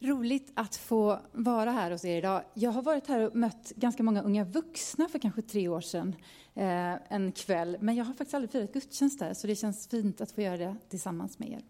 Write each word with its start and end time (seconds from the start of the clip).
Roligt 0.00 0.52
att 0.54 0.76
få 0.76 1.20
vara 1.32 1.70
här 1.70 1.90
hos 1.90 2.04
er 2.04 2.18
idag. 2.18 2.42
Jag 2.54 2.70
har 2.70 2.82
varit 2.82 3.06
här 3.06 3.26
och 3.26 3.36
mött 3.36 3.72
ganska 3.76 4.02
många 4.02 4.22
unga 4.22 4.44
vuxna 4.44 5.08
för 5.08 5.18
kanske 5.18 5.42
tre 5.42 5.68
år 5.68 5.80
sedan, 5.80 6.16
eh, 6.54 7.12
en 7.12 7.32
kväll. 7.32 7.76
Men 7.80 7.94
jag 7.94 8.04
har 8.04 8.14
faktiskt 8.14 8.34
aldrig 8.34 8.50
firat 8.50 8.72
gudstjänst 8.72 9.18
där, 9.18 9.34
så 9.34 9.46
det 9.46 9.56
känns 9.56 9.88
fint 9.88 10.20
att 10.20 10.32
få 10.32 10.40
göra 10.40 10.56
det 10.56 10.76
tillsammans 10.88 11.38
med 11.38 11.48
er. 11.48 11.62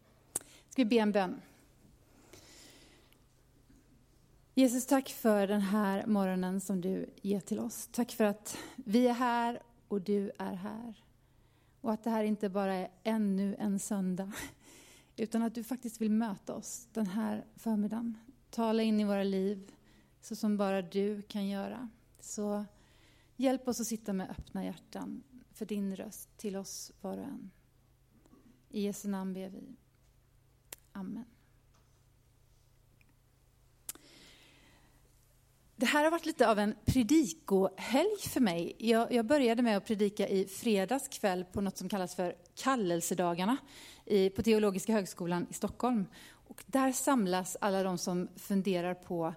Ska 0.68 0.82
vi 0.82 0.84
be 0.84 0.96
en 0.96 1.12
bön? 1.12 1.40
Jesus, 4.54 4.86
tack 4.86 5.08
för 5.08 5.46
den 5.46 5.60
här 5.60 6.06
morgonen 6.06 6.60
som 6.60 6.80
du 6.80 7.06
ger 7.22 7.40
till 7.40 7.58
oss. 7.58 7.88
Tack 7.92 8.12
för 8.12 8.24
att 8.24 8.58
vi 8.76 9.08
är 9.08 9.12
här 9.12 9.62
och 9.88 10.00
du 10.00 10.30
är 10.38 10.54
här. 10.54 11.04
Och 11.80 11.92
att 11.92 12.04
det 12.04 12.10
här 12.10 12.24
inte 12.24 12.48
bara 12.48 12.74
är 12.74 12.88
ännu 13.02 13.56
en 13.58 13.78
söndag, 13.78 14.32
utan 15.16 15.42
att 15.42 15.54
du 15.54 15.64
faktiskt 15.64 16.00
vill 16.00 16.10
möta 16.10 16.54
oss 16.54 16.88
den 16.92 17.06
här 17.06 17.44
förmiddagen. 17.56 18.18
Tala 18.50 18.82
in 18.82 19.00
i 19.00 19.04
våra 19.04 19.22
liv 19.22 19.72
så 20.20 20.36
som 20.36 20.56
bara 20.56 20.82
du 20.82 21.22
kan 21.22 21.48
göra. 21.48 21.88
Så 22.20 22.64
hjälp 23.36 23.68
oss 23.68 23.80
att 23.80 23.86
sitta 23.86 24.12
med 24.12 24.30
öppna 24.30 24.64
hjärtan 24.64 25.22
för 25.52 25.66
din 25.66 25.96
röst 25.96 26.36
till 26.36 26.56
oss 26.56 26.92
var 27.00 27.18
och 27.18 27.24
en. 27.24 27.50
I 28.70 28.82
Jesu 28.82 29.08
namn 29.08 29.32
ber 29.34 29.48
vi. 29.48 29.76
Amen. 30.92 31.24
Det 35.76 35.86
här 35.86 36.04
har 36.04 36.10
varit 36.10 36.26
lite 36.26 36.48
av 36.48 36.58
en 36.58 36.74
predikohelg 36.84 38.18
för 38.28 38.40
mig. 38.40 38.76
Jag, 38.78 39.12
jag, 39.12 39.26
började 39.26 39.62
med 39.62 39.76
att 39.76 39.86
predika 39.86 40.28
i 40.28 40.44
fredags 40.44 41.08
kväll 41.08 41.44
på 41.44 41.60
något 41.60 41.76
som 41.76 41.88
kallas 41.88 42.14
för 42.14 42.36
kallelsedagarna 42.54 43.56
i, 44.06 44.30
på 44.30 44.42
Teologiska 44.42 44.92
högskolan 44.92 45.46
i 45.50 45.54
Stockholm. 45.54 46.06
Och 46.26 46.64
där 46.66 46.92
samlas 46.92 47.56
alla 47.60 47.82
de 47.82 47.98
som 47.98 48.28
funderar 48.36 48.94
på 48.94 49.34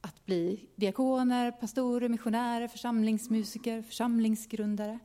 att 0.00 0.26
bli 0.26 0.68
diakoner, 0.76 1.50
pastorer, 1.50 2.08
missionärer, 2.08 2.68
församlingsmusiker, 2.68 3.82
församlingsgrundare. 3.82 4.98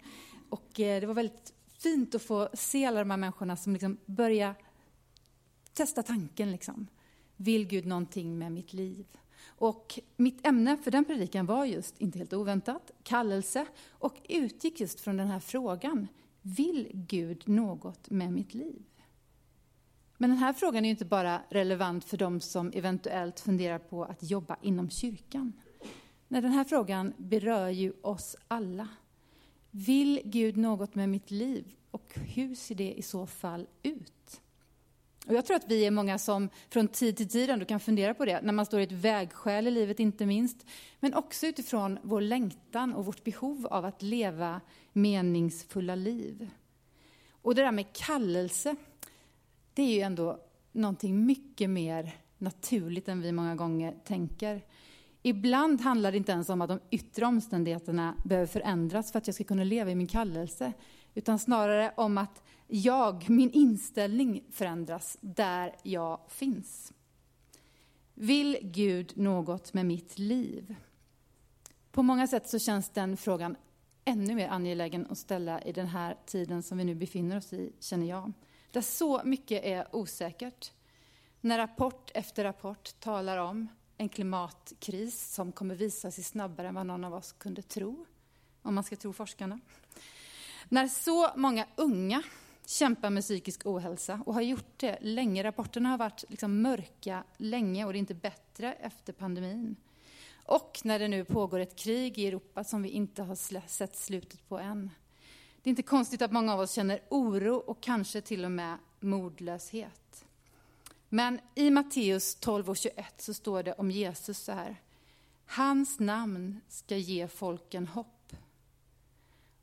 Och 0.50 0.80
eh, 0.80 1.02
det 1.02 1.08
var 1.08 1.14
väldigt 1.14 1.54
fint 1.80 2.16
att 2.16 2.22
få 2.22 2.50
se 2.54 2.86
alla 2.86 3.00
de 3.00 3.10
här 3.10 3.18
människorna 3.18 3.56
som 3.56 3.74
liksom 3.74 3.98
börjar 4.06 4.56
testa 5.74 6.04
tanken. 6.04 6.52
Liksom. 6.52 6.88
Vill 7.36 7.68
Gud 7.68 7.86
någonting 7.86 8.38
med 8.38 8.52
mitt 8.52 8.74
liv? 8.74 9.06
Och 9.46 10.00
mitt 10.18 10.48
ämne 10.48 10.78
för 10.78 10.92
den 10.92 11.06
predikan 11.06 11.46
var 11.46 11.66
just, 11.66 12.02
inte 12.02 12.18
helt 12.18 12.34
oväntat, 12.34 12.92
kallelse 13.04 13.66
och 13.90 14.16
utgick 14.30 14.80
just 14.80 15.00
från 15.00 15.18
den 15.18 15.28
här 15.28 15.40
frågan. 15.40 16.08
Vill 16.42 16.90
Gud 16.94 17.48
något 17.48 18.10
med 18.10 18.34
mitt 18.34 18.54
liv? 18.54 18.84
Men 20.18 20.30
den 20.30 20.40
här 20.40 20.54
frågan 20.54 20.86
är 20.86 20.90
inte 20.90 21.06
bara 21.06 21.42
relevant 21.50 22.06
för 22.06 22.18
de 22.18 22.42
som 22.42 22.72
eventuellt 22.76 23.40
funderar 23.40 23.80
på 23.80 24.04
att 24.04 24.30
jobba 24.30 24.58
inom 24.62 24.90
kyrkan. 24.90 25.54
Nej, 26.28 26.42
den 26.42 26.52
här 26.52 26.64
frågan 26.64 27.14
berör 27.18 27.70
ju 27.70 27.94
oss 28.02 28.36
alla. 28.48 28.88
Vill 29.72 30.22
Gud 30.26 30.58
något 30.58 30.96
med 30.96 31.10
mitt 31.10 31.32
liv? 31.32 31.74
Och 31.92 32.14
hur 32.16 32.56
ser 32.56 32.76
det 32.76 32.94
i 32.94 33.02
så 33.02 33.28
fall 33.28 33.68
ut? 33.84 34.42
Och 35.28 35.34
jag 35.34 35.46
tror 35.46 35.58
att 35.58 35.68
vi 35.72 35.86
är 35.86 35.92
många 35.92 36.18
som 36.18 36.50
från 36.70 36.88
tid 36.88 37.18
till 37.18 37.30
tid 37.30 37.50
ändå 37.50 37.66
kan 37.66 37.80
fundera 37.80 38.14
på 38.14 38.26
det, 38.26 38.42
när 38.42 38.54
man 38.54 38.66
står 38.66 38.80
i 38.80 38.84
ett 38.84 38.92
vägskäl 38.92 39.68
i 39.68 39.72
livet 39.72 40.00
inte 40.00 40.26
minst, 40.26 40.66
men 41.00 41.14
också 41.14 41.48
utifrån 41.48 42.00
vår 42.04 42.22
längtan 42.22 42.94
och 42.94 43.06
vårt 43.06 43.24
behov 43.24 43.68
av 43.68 43.86
att 43.86 44.02
leva 44.02 44.62
meningsfulla 44.94 45.96
liv. 45.96 46.50
Och 47.42 47.56
det 47.56 47.62
där 47.62 47.72
med 47.72 47.94
kallelse, 47.94 48.76
det 49.78 49.84
är 49.84 49.96
ju 49.96 50.02
ändå 50.02 50.40
någonting 50.72 51.26
mycket 51.26 51.70
mer 51.70 52.16
naturligt 52.38 53.08
än 53.08 53.22
vi 53.22 53.32
många 53.32 53.56
gånger 53.56 53.96
tänker. 54.06 54.66
Ibland 55.22 55.82
handlar 55.82 56.12
det 56.12 56.18
inte 56.18 56.32
ens 56.32 56.50
om 56.50 56.62
att 56.62 56.70
de 56.70 56.80
yttre 56.92 57.26
omständigheterna 57.26 58.16
behöver 58.26 58.48
förändras 58.48 59.12
för 59.12 59.20
att 59.20 59.28
jag 59.28 59.34
ska 59.34 59.44
kunna 59.44 59.64
leva 59.64 59.92
i 59.92 59.96
min 59.96 60.08
kallelse, 60.08 60.74
utan 61.14 61.40
snarare 61.40 61.94
om 61.98 62.18
att 62.18 62.44
jag, 62.68 63.30
min 63.30 63.52
inställning 63.52 64.44
förändras 64.52 65.18
där 65.22 65.76
jag 65.84 66.20
finns. 66.28 66.94
Vill 68.14 68.58
Gud 68.62 69.18
något 69.18 69.74
med 69.74 69.86
mitt 69.86 70.20
liv? 70.20 70.76
På 71.92 72.04
många 72.04 72.28
sätt 72.28 72.50
så 72.50 72.60
känns 72.60 72.90
den 72.90 73.18
frågan 73.18 73.56
ännu 74.06 74.36
mer 74.36 74.50
angelägen 74.50 75.08
att 75.10 75.18
ställa 75.18 75.62
i 75.62 75.72
den 75.72 75.88
här 75.88 76.18
tiden 76.26 76.64
som 76.64 76.78
vi 76.78 76.84
nu 76.84 76.96
befinner 76.96 77.38
oss 77.38 77.54
i, 77.54 77.72
känner 77.80 78.08
jag. 78.08 78.34
Där 78.72 78.82
så 78.82 79.22
mycket 79.24 79.64
är 79.64 79.96
osäkert. 79.96 80.72
När 81.42 81.58
rapport 81.58 82.12
efter 82.14 82.44
rapport 82.44 83.00
talar 83.00 83.38
om 83.38 83.68
en 83.98 84.10
klimatkris 84.10 85.34
som 85.34 85.52
kommer 85.52 85.76
visa 85.76 86.12
sig 86.12 86.24
snabbare 86.24 86.68
än 86.68 86.76
vad 86.76 86.86
någon 86.86 87.04
av 87.04 87.14
oss 87.14 87.32
kunde 87.32 87.62
tro, 87.62 88.06
om 88.62 88.76
man 88.76 88.84
ska 88.84 88.96
tro 88.96 89.14
forskarna. 89.14 89.60
När 90.70 90.88
så 90.88 91.30
många 91.36 91.68
unga 91.76 92.24
kämpar 92.66 93.10
med 93.10 93.24
psykisk 93.24 93.66
ohälsa 93.66 94.22
och 94.26 94.34
har 94.34 94.42
gjort 94.42 94.80
det 94.80 94.98
länge. 95.02 95.44
Rapporterna 95.44 95.90
har 95.90 95.98
varit 95.98 96.24
liksom 96.30 96.62
mörka 96.62 97.24
länge 97.38 97.86
och 97.86 97.94
det 97.94 97.98
är 97.98 98.00
inte 98.00 98.14
bättre 98.14 98.74
efter 98.74 99.14
pandemin. 99.14 99.76
Och 100.46 100.82
när 100.84 101.00
det 101.00 101.08
nu 101.08 101.26
pågår 101.26 101.60
ett 101.60 101.76
krig 101.76 102.18
i 102.18 102.28
Europa 102.28 102.64
som 102.64 102.84
vi 102.84 102.90
inte 102.90 103.24
har 103.24 103.36
sett 103.68 103.96
slutet 103.96 104.50
på 104.50 104.60
än. 104.60 104.92
Det 105.68 105.70
är 105.70 105.72
inte 105.72 105.84
konstigt 105.84 106.22
att 106.22 106.32
många 106.32 106.54
av 106.54 106.60
oss 106.60 106.72
känner 106.72 107.00
oro 107.10 107.56
och 107.56 107.82
kanske 107.82 108.22
till 108.22 108.46
och 108.46 108.52
med 108.52 108.78
modlöshet. 109.00 110.26
Men 111.10 111.40
i 111.56 111.70
Matteus 111.70 112.36
12 112.36 112.70
och 112.70 112.78
21 112.78 113.14
så 113.18 113.34
står 113.34 113.64
det 113.64 113.74
om 113.74 113.92
Jesus 113.92 114.38
så 114.38 114.52
här. 114.52 114.82
Hans 115.46 116.00
namn 116.00 116.62
ska 116.70 116.98
ge 116.98 117.28
folken 117.28 117.88
hopp. 117.88 118.34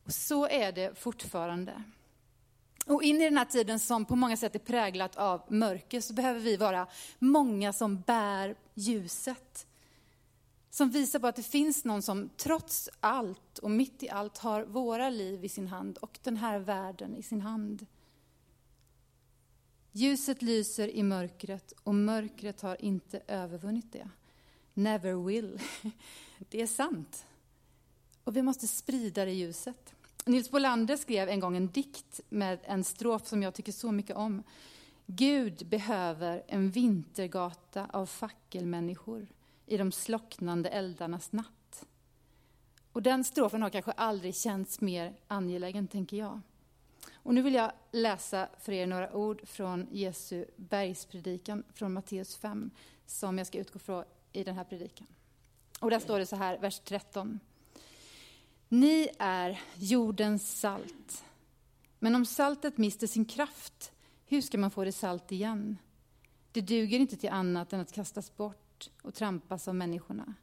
Och 0.05 0.13
så 0.13 0.49
är 0.49 0.73
det 0.73 0.99
fortfarande. 0.99 1.83
Och 2.87 3.03
in 3.03 3.21
i 3.21 3.25
den 3.25 3.39
här 3.39 3.45
tiden 3.45 3.81
som 3.81 4.05
på 4.05 4.17
många 4.17 4.37
sätt 4.37 4.55
är 4.55 4.59
präglat 4.59 5.17
av 5.17 5.43
mörker 5.49 6.01
så 6.01 6.13
behöver 6.15 6.41
vi 6.41 6.57
vara 6.57 6.87
många 7.19 7.73
som 7.73 8.01
bär 8.01 8.57
ljuset. 8.75 9.67
Som 10.75 10.91
visar 10.91 11.19
på 11.19 11.27
att 11.27 11.37
det 11.37 11.43
finns 11.43 11.85
någon 11.85 12.03
som 12.03 12.31
trots 12.37 12.89
allt 13.01 13.59
och 13.59 13.71
mitt 13.71 14.03
i 14.03 14.09
allt 14.09 14.39
har 14.39 14.65
våra 14.65 15.11
liv 15.11 15.45
i 15.45 15.49
sin 15.49 15.69
hand 15.69 15.99
och 15.99 16.19
den 16.23 16.37
här 16.37 16.59
världen 16.59 17.17
i 17.17 17.23
sin 17.23 17.41
hand. 17.41 17.87
Ljuset 19.93 20.43
lyser 20.43 20.89
i 20.89 21.03
mörkret 21.03 21.73
och 21.83 21.95
mörkret 21.95 22.61
har 22.61 22.85
inte 22.85 23.23
övervunnit 23.27 23.93
det. 23.93 24.09
Never 24.75 25.27
will. 25.27 25.61
Det 26.49 26.63
är 26.63 26.67
sant. 26.67 27.27
Och 28.25 28.37
vi 28.37 28.43
måste 28.43 28.69
sprida 28.69 29.25
det 29.25 29.33
ljuset. 29.33 29.95
Nils 30.25 30.51
Bolander 30.51 30.97
skrev 30.97 31.29
en 31.29 31.41
gång 31.41 31.57
en 31.57 31.69
dikt 31.69 32.21
med 32.29 32.59
en 32.63 32.85
strof 32.85 33.27
som 33.27 33.43
jag 33.43 33.55
tycker 33.55 33.73
så 33.73 33.93
mycket 33.93 34.17
om. 34.17 34.43
Gud 35.07 35.67
behöver 35.67 36.43
en 36.47 36.71
vintergata 36.71 37.87
av 37.93 38.07
fackelmänniskor 38.07 39.27
i 39.67 39.77
de 39.77 39.93
slocknande 39.93 40.69
eldarnas 40.69 41.33
natt. 41.33 41.87
Och 42.93 43.03
den 43.03 43.25
strofen 43.25 43.63
har 43.63 43.71
kanske 43.71 43.93
aldrig 43.93 44.35
känts 44.35 44.81
mer 44.81 45.15
angelägen, 45.27 45.89
tänker 45.89 46.17
jag. 46.17 46.41
Och 47.13 47.35
nu 47.35 47.43
vill 47.43 47.55
jag 47.55 47.73
läsa 47.93 48.49
för 48.59 48.73
er 48.73 48.87
några 48.87 49.13
ord 49.13 49.49
från 49.49 49.87
Jesu 49.91 50.45
bergspredikan 50.57 51.65
från 51.75 51.93
Matteus 51.93 52.37
5, 52.37 52.71
som 53.07 53.39
jag 53.39 53.47
ska 53.47 53.59
utgå 53.59 53.79
från 53.79 54.05
i 54.33 54.45
den 54.45 54.55
här 54.55 54.65
predikan. 54.65 55.07
Och 55.81 55.91
där 55.91 56.01
står 56.01 56.19
det 56.19 56.27
så 56.27 56.37
här, 56.37 56.59
vers 56.59 56.81
13. 56.81 57.41
Ni 58.69 59.09
är 59.19 59.61
jordens 59.75 60.61
salt. 60.61 61.25
Men 61.99 62.15
om 62.15 62.27
saltet 62.27 62.79
mister 62.79 63.07
sin 63.07 63.25
kraft, 63.25 63.93
hur 64.27 64.41
ska 64.41 64.59
man 64.59 64.71
få 64.71 64.85
det 64.85 64.93
salt 64.93 65.33
igen? 65.33 65.79
Det 66.53 66.61
duger 66.61 66.99
inte 66.99 67.17
till 67.17 67.31
annat 67.31 67.73
än 67.73 67.81
att 67.81 67.93
kastas 67.93 68.37
bort 68.37 68.64
och 69.03 69.15
trampas 69.15 69.69
av 69.69 69.75
människorna. 69.75 70.35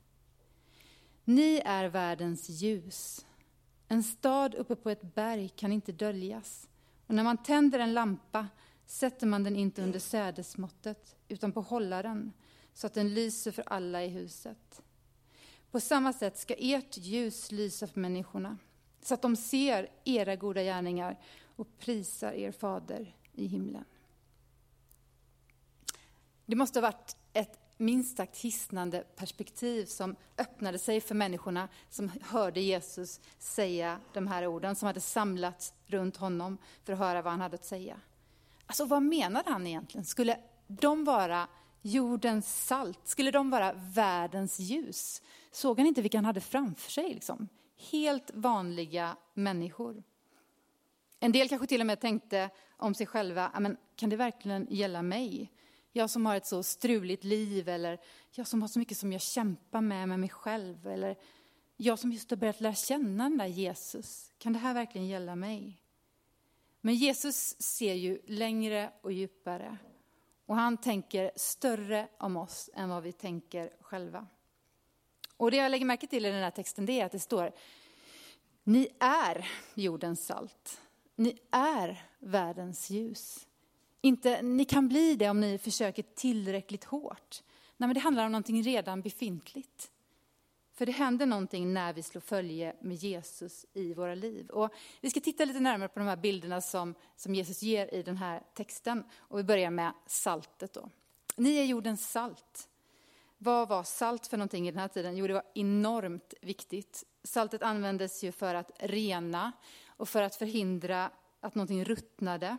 Ni 1.23 1.61
är 1.65 1.85
världens 1.85 2.49
ljus. 2.49 3.25
En 3.87 4.03
stad 4.03 4.55
uppe 4.55 4.75
på 4.75 4.89
ett 4.89 5.15
berg 5.15 5.49
kan 5.49 5.71
inte 5.71 5.91
döljas. 5.91 6.69
Och 7.07 7.15
när 7.15 7.23
man 7.23 7.37
tänder 7.37 7.79
en 7.79 7.93
lampa 7.93 8.47
sätter 8.85 9.27
man 9.27 9.43
den 9.43 9.55
inte 9.55 9.83
under 9.83 9.99
sädesmåttet 9.99 11.15
utan 11.27 11.51
på 11.51 11.61
hållaren 11.61 12.33
så 12.73 12.87
att 12.87 12.93
den 12.93 13.13
lyser 13.13 13.51
för 13.51 13.63
alla 13.67 14.03
i 14.03 14.07
huset. 14.07 14.81
På 15.71 15.79
samma 15.79 16.13
sätt 16.13 16.37
ska 16.37 16.53
ert 16.57 16.97
ljus 16.97 17.51
lysa 17.51 17.87
för 17.87 17.99
människorna, 17.99 18.57
så 19.01 19.13
att 19.13 19.21
de 19.21 19.35
ser 19.35 19.89
era 20.03 20.35
goda 20.35 20.63
gärningar 20.63 21.19
och 21.55 21.77
prisar 21.79 22.31
er 22.31 22.51
fader 22.51 23.15
i 23.33 23.45
himlen. 23.45 23.85
Det 26.45 26.55
måste 26.55 26.79
ha 26.79 26.81
varit 26.81 27.15
ett 27.33 27.60
minst 27.81 28.17
sagt 28.17 28.37
hisnande 28.37 29.03
perspektiv 29.15 29.85
som 29.85 30.15
öppnade 30.37 30.79
sig 30.79 31.01
för 31.01 31.15
människorna 31.15 31.69
som 31.89 32.11
hörde 32.21 32.61
Jesus 32.61 33.19
säga 33.39 33.99
de 34.13 34.27
här 34.27 34.47
orden, 34.47 34.75
som 34.75 34.87
hade 34.87 34.99
samlats 34.99 35.73
runt 35.85 36.17
honom 36.17 36.57
för 36.83 36.93
att 36.93 36.99
höra 36.99 37.21
vad 37.21 37.33
han 37.33 37.41
hade 37.41 37.55
att 37.55 37.65
säga. 37.65 37.99
Alltså 38.65 38.85
vad 38.85 39.03
menade 39.03 39.51
han 39.51 39.67
egentligen? 39.67 40.05
Skulle 40.05 40.39
de 40.67 41.03
vara 41.03 41.47
jordens 41.81 42.65
salt, 42.65 42.99
skulle 43.03 43.31
de 43.31 43.49
vara 43.49 43.73
världens 43.73 44.59
ljus? 44.59 45.21
Såg 45.51 45.77
han 45.77 45.87
inte 45.87 46.01
vilka 46.01 46.17
han 46.17 46.25
hade 46.25 46.41
framför 46.41 46.91
sig? 46.91 47.13
Liksom? 47.13 47.47
Helt 47.91 48.31
vanliga 48.33 49.15
människor. 49.33 50.03
En 51.19 51.31
del 51.31 51.49
kanske 51.49 51.67
till 51.67 51.81
och 51.81 51.87
med 51.87 51.99
tänkte 51.99 52.49
om 52.77 52.93
sig 52.93 53.05
själva, 53.05 53.51
men 53.59 53.77
kan 53.95 54.09
det 54.09 54.15
verkligen 54.15 54.67
gälla 54.69 55.01
mig? 55.01 55.51
Jag 55.91 56.09
som 56.09 56.25
har 56.25 56.35
ett 56.35 56.45
så 56.45 56.63
struligt 56.63 57.23
liv 57.23 57.69
eller 57.69 57.99
jag 58.31 58.47
som 58.47 58.61
har 58.61 58.69
så 58.69 58.79
mycket 58.79 58.97
som 58.97 59.11
jag 59.11 59.21
kämpar 59.21 59.81
med 59.81 60.09
med 60.09 60.19
mig 60.19 60.29
själv 60.29 60.87
eller 60.87 61.17
jag 61.77 61.99
som 61.99 62.11
just 62.11 62.29
har 62.29 62.37
börjat 62.37 62.61
lära 62.61 62.75
känna 62.75 63.23
den 63.23 63.37
där 63.37 63.45
Jesus. 63.45 64.33
Kan 64.37 64.53
det 64.53 64.59
här 64.59 64.73
verkligen 64.73 65.07
gälla 65.07 65.35
mig? 65.35 65.81
Men 66.81 66.95
Jesus 66.95 67.61
ser 67.61 67.93
ju 67.93 68.21
längre 68.27 68.93
och 69.01 69.11
djupare 69.11 69.77
och 70.45 70.55
han 70.55 70.77
tänker 70.77 71.31
större 71.35 72.07
om 72.17 72.37
oss 72.37 72.69
än 72.73 72.89
vad 72.89 73.03
vi 73.03 73.11
tänker 73.11 73.73
själva. 73.79 74.27
Och 75.37 75.51
det 75.51 75.57
jag 75.57 75.71
lägger 75.71 75.85
märke 75.85 76.07
till 76.07 76.25
i 76.25 76.31
den 76.31 76.43
här 76.43 76.51
texten 76.51 76.85
det 76.85 76.99
är 76.99 77.05
att 77.05 77.11
det 77.11 77.19
står 77.19 77.51
Ni 78.63 78.87
är 78.99 79.49
jordens 79.73 80.25
salt. 80.25 80.81
Ni 81.15 81.39
är 81.51 82.05
världens 82.19 82.89
ljus. 82.89 83.47
Inte 84.01 84.41
ni 84.41 84.65
kan 84.65 84.87
bli 84.87 85.15
det 85.15 85.29
om 85.29 85.39
ni 85.39 85.57
försöker 85.57 86.03
tillräckligt 86.03 86.83
hårt. 86.83 87.43
Nej, 87.77 87.87
men 87.87 87.93
det 87.93 87.99
handlar 87.99 88.25
om 88.25 88.31
någonting 88.31 88.63
redan 88.63 89.01
befintligt. 89.01 89.91
För 90.73 90.85
det 90.85 90.91
händer 90.91 91.25
någonting 91.25 91.73
när 91.73 91.93
vi 91.93 92.03
slår 92.03 92.21
följe 92.21 92.75
med 92.81 92.97
Jesus 92.97 93.65
i 93.73 93.93
våra 93.93 94.15
liv. 94.15 94.49
Och 94.49 94.73
vi 95.01 95.09
ska 95.09 95.19
titta 95.19 95.45
lite 95.45 95.59
närmare 95.59 95.87
på 95.87 95.99
de 95.99 96.07
här 96.07 96.15
bilderna 96.15 96.61
som, 96.61 96.95
som 97.15 97.35
Jesus 97.35 97.61
ger 97.61 97.93
i 97.93 98.03
den 98.03 98.17
här 98.17 98.43
texten. 98.53 99.03
Och 99.17 99.39
vi 99.39 99.43
börjar 99.43 99.71
med 99.71 99.93
saltet 100.05 100.73
då. 100.73 100.89
Ni 101.35 101.57
är 101.57 101.63
jordens 101.63 102.11
salt. 102.11 102.69
Vad 103.37 103.67
var 103.67 103.83
salt 103.83 104.27
för 104.27 104.37
någonting 104.37 104.67
i 104.67 104.71
den 104.71 104.79
här 104.79 104.87
tiden? 104.87 105.17
Jo, 105.17 105.27
det 105.27 105.33
var 105.33 105.43
enormt 105.53 106.33
viktigt. 106.41 107.03
Saltet 107.23 107.63
användes 107.63 108.23
ju 108.23 108.31
för 108.31 108.55
att 108.55 108.71
rena 108.79 109.51
och 109.87 110.09
för 110.09 110.21
att 110.21 110.35
förhindra 110.35 111.11
att 111.39 111.55
någonting 111.55 111.83
ruttnade. 111.83 112.57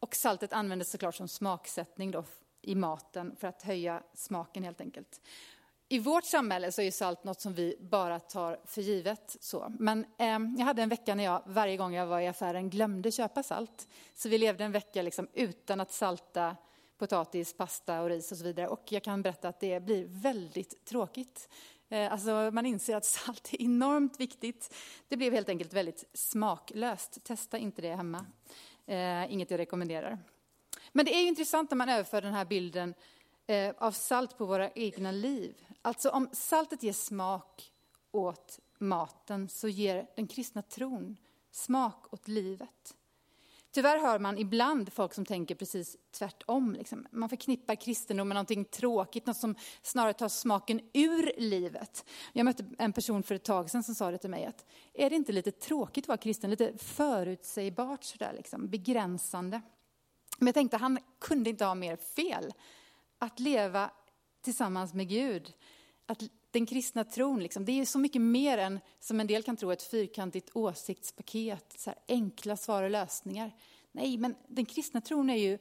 Och 0.00 0.14
saltet 0.14 0.52
användes 0.52 0.90
såklart 0.90 1.14
som 1.14 1.28
smaksättning 1.28 2.10
då 2.10 2.24
i 2.62 2.74
maten 2.74 3.36
för 3.36 3.48
att 3.48 3.62
höja 3.62 4.02
smaken 4.14 4.64
helt 4.64 4.80
enkelt. 4.80 5.20
I 5.92 5.98
vårt 5.98 6.24
samhälle 6.24 6.72
så 6.72 6.82
är 6.82 6.90
salt 6.90 7.24
något 7.24 7.40
som 7.40 7.54
vi 7.54 7.76
bara 7.80 8.20
tar 8.20 8.60
för 8.64 8.82
givet. 8.82 9.36
Så. 9.40 9.72
Men 9.78 10.04
eh, 10.18 10.38
jag 10.58 10.64
hade 10.64 10.82
en 10.82 10.88
vecka 10.88 11.14
när 11.14 11.24
jag 11.24 11.42
varje 11.46 11.76
gång 11.76 11.94
jag 11.94 12.06
var 12.06 12.20
i 12.20 12.26
affären 12.26 12.70
glömde 12.70 13.10
köpa 13.10 13.42
salt. 13.42 13.88
Så 14.14 14.28
vi 14.28 14.38
levde 14.38 14.64
en 14.64 14.72
vecka 14.72 15.02
liksom 15.02 15.28
utan 15.32 15.80
att 15.80 15.92
salta 15.92 16.56
potatis, 16.98 17.56
pasta 17.56 18.00
och 18.00 18.08
ris 18.08 18.32
och 18.32 18.38
så 18.38 18.44
vidare. 18.44 18.68
Och 18.68 18.92
jag 18.92 19.04
kan 19.04 19.22
berätta 19.22 19.48
att 19.48 19.60
det 19.60 19.80
blir 19.80 20.06
väldigt 20.08 20.84
tråkigt. 20.84 21.48
Eh, 21.88 22.12
alltså 22.12 22.50
man 22.52 22.66
inser 22.66 22.96
att 22.96 23.04
salt 23.04 23.48
är 23.52 23.62
enormt 23.62 24.20
viktigt. 24.20 24.74
Det 25.08 25.16
blev 25.16 25.32
helt 25.32 25.48
enkelt 25.48 25.72
väldigt 25.72 26.04
smaklöst. 26.14 27.24
Testa 27.24 27.58
inte 27.58 27.82
det 27.82 27.94
hemma. 27.94 28.26
Eh, 28.90 29.32
inget 29.32 29.50
jag 29.50 29.58
rekommenderar. 29.58 30.18
Men 30.92 31.04
det 31.04 31.14
är 31.14 31.26
intressant 31.26 31.70
när 31.70 31.76
man 31.76 31.88
överför 31.88 32.22
den 32.22 32.32
här 32.32 32.44
bilden 32.44 32.94
eh, 33.46 33.74
av 33.78 33.92
salt 33.92 34.38
på 34.38 34.44
våra 34.44 34.70
egna 34.70 35.12
liv. 35.12 35.54
Alltså 35.82 36.10
om 36.10 36.28
saltet 36.32 36.82
ger 36.82 36.92
smak 36.92 37.72
åt 38.10 38.58
maten 38.78 39.48
så 39.48 39.68
ger 39.68 40.06
den 40.16 40.26
kristna 40.26 40.62
tron 40.62 41.16
smak 41.50 42.12
åt 42.14 42.28
livet. 42.28 42.96
Tyvärr 43.72 43.98
hör 43.98 44.18
man 44.18 44.38
ibland 44.38 44.92
folk 44.92 45.14
som 45.14 45.24
tänker 45.24 45.54
precis 45.54 45.96
tvärtom. 46.10 46.72
Liksom. 46.72 47.06
Man 47.10 47.28
förknippar 47.28 47.74
kristendom 47.74 48.28
med 48.28 48.34
någonting 48.34 48.64
tråkigt, 48.64 49.26
något 49.26 49.36
som 49.36 49.54
snarare 49.82 50.12
tar 50.12 50.28
smaken 50.28 50.80
ur 50.92 51.32
livet. 51.40 52.04
Jag 52.32 52.44
mötte 52.44 52.64
en 52.78 52.92
person 52.92 53.22
för 53.22 53.34
ett 53.34 53.44
tag 53.44 53.70
sedan 53.70 53.82
som 53.82 53.94
sa 53.94 54.10
det 54.10 54.18
till 54.18 54.30
mig 54.30 54.44
att 54.44 54.64
är 54.94 55.10
det 55.10 55.16
inte 55.16 55.32
lite 55.32 55.50
tråkigt 55.50 56.04
att 56.04 56.08
vara 56.08 56.18
kristen, 56.18 56.50
lite 56.50 56.78
förutsägbart 56.78 58.04
sådär, 58.04 58.32
liksom, 58.36 58.68
begränsande. 58.68 59.60
Men 60.38 60.46
jag 60.46 60.54
tänkte 60.54 60.76
han 60.76 60.98
kunde 61.18 61.50
inte 61.50 61.64
ha 61.64 61.74
mer 61.74 61.96
fel. 61.96 62.52
Att 63.18 63.40
leva 63.40 63.90
tillsammans 64.42 64.94
med 64.94 65.08
Gud, 65.08 65.52
att 66.06 66.22
den 66.50 66.66
kristna 66.66 67.04
tron, 67.04 67.42
liksom, 67.42 67.64
det 67.64 67.72
är 67.72 67.84
så 67.84 67.98
mycket 67.98 68.22
mer 68.22 68.58
än, 68.58 68.80
som 69.00 69.20
en 69.20 69.26
del 69.26 69.42
kan 69.42 69.56
tro, 69.56 69.70
ett 69.70 69.82
fyrkantigt 69.82 70.50
åsiktspaket, 70.56 71.74
så 71.78 71.94
enkla 72.08 72.56
svar 72.56 72.82
och 72.82 72.90
lösningar. 72.90 73.52
Nej, 73.92 74.18
men 74.18 74.34
den 74.48 74.64
kristna 74.64 75.00
tron 75.00 75.30
är 75.30 75.36
ju 75.36 75.58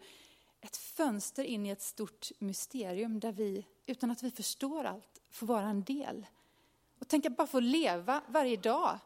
ett 0.61 0.77
fönster 0.77 1.43
in 1.43 1.65
i 1.65 1.69
ett 1.69 1.81
stort 1.81 2.31
mysterium 2.39 3.19
där 3.19 3.31
vi, 3.31 3.65
utan 3.85 4.11
att 4.11 4.23
vi 4.23 4.31
förstår 4.31 4.83
allt, 4.83 5.21
får 5.29 5.47
vara 5.47 5.69
en 5.69 5.83
del. 5.83 6.25
Och 6.99 7.07
tänk 7.07 7.25
att 7.25 7.37
bara 7.37 7.47
få 7.47 7.59
leva 7.59 8.21
varje 8.27 8.57
dag 8.57 8.99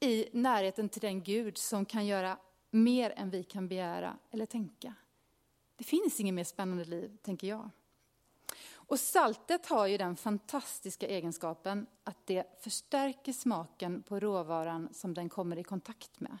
i 0.00 0.28
närheten 0.32 0.88
till 0.88 1.00
den 1.00 1.22
Gud 1.22 1.58
som 1.58 1.84
kan 1.84 2.06
göra 2.06 2.38
mer 2.70 3.12
än 3.16 3.30
vi 3.30 3.44
kan 3.44 3.68
begära 3.68 4.18
eller 4.30 4.46
tänka. 4.46 4.94
Det 5.76 5.84
finns 5.84 6.20
inget 6.20 6.34
mer 6.34 6.44
spännande 6.44 6.84
liv, 6.84 7.16
tänker 7.22 7.46
jag. 7.46 7.70
Och 8.86 9.00
saltet 9.00 9.66
har 9.66 9.86
ju 9.86 9.96
den 9.96 10.16
fantastiska 10.16 11.06
egenskapen 11.06 11.86
att 12.04 12.26
det 12.26 12.60
förstärker 12.60 13.32
smaken 13.32 14.02
på 14.02 14.20
råvaran 14.20 14.88
som 14.92 15.14
den 15.14 15.28
kommer 15.28 15.58
i 15.58 15.64
kontakt 15.64 16.20
med. 16.20 16.38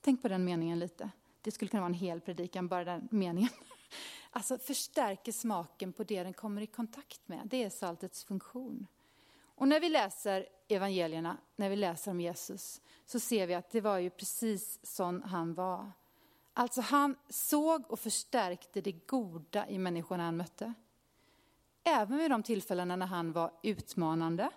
Tänk 0.00 0.22
på 0.22 0.28
den 0.28 0.44
meningen 0.44 0.78
lite. 0.78 1.10
Det 1.42 1.50
skulle 1.50 1.68
kunna 1.68 1.80
vara 1.80 1.88
en 1.88 1.94
hel 1.94 2.20
predikan, 2.20 2.68
bara 2.68 2.84
den 2.84 3.08
meningen. 3.10 3.50
Alltså 4.30 4.58
förstärker 4.58 5.32
smaken 5.32 5.92
på 5.92 6.04
det 6.04 6.22
den 6.22 6.32
kommer 6.32 6.62
i 6.62 6.66
kontakt 6.66 7.28
med. 7.28 7.40
Det 7.44 7.64
är 7.64 7.70
saltets 7.70 8.24
funktion. 8.24 8.86
Och 9.54 9.68
när 9.68 9.80
vi 9.80 9.88
läser 9.88 10.46
evangelierna, 10.68 11.36
när 11.56 11.70
vi 11.70 11.76
läser 11.76 12.10
om 12.10 12.20
Jesus, 12.20 12.80
så 13.06 13.20
ser 13.20 13.46
vi 13.46 13.54
att 13.54 13.70
det 13.70 13.80
var 13.80 13.98
ju 13.98 14.10
precis 14.10 14.78
sån 14.82 15.22
han 15.22 15.54
var. 15.54 15.92
Alltså 16.52 16.80
han 16.80 17.16
såg 17.28 17.90
och 17.90 18.00
förstärkte 18.00 18.80
det 18.80 18.92
goda 18.92 19.68
i 19.68 19.78
människorna 19.78 20.24
han 20.24 20.36
mötte 20.36 20.74
även 21.86 22.18
vid 22.18 22.30
de 22.30 22.42
tillfällena 22.42 22.96
när 22.96 23.06
han 23.06 23.32
var 23.32 23.52
utmanande, 23.62 24.50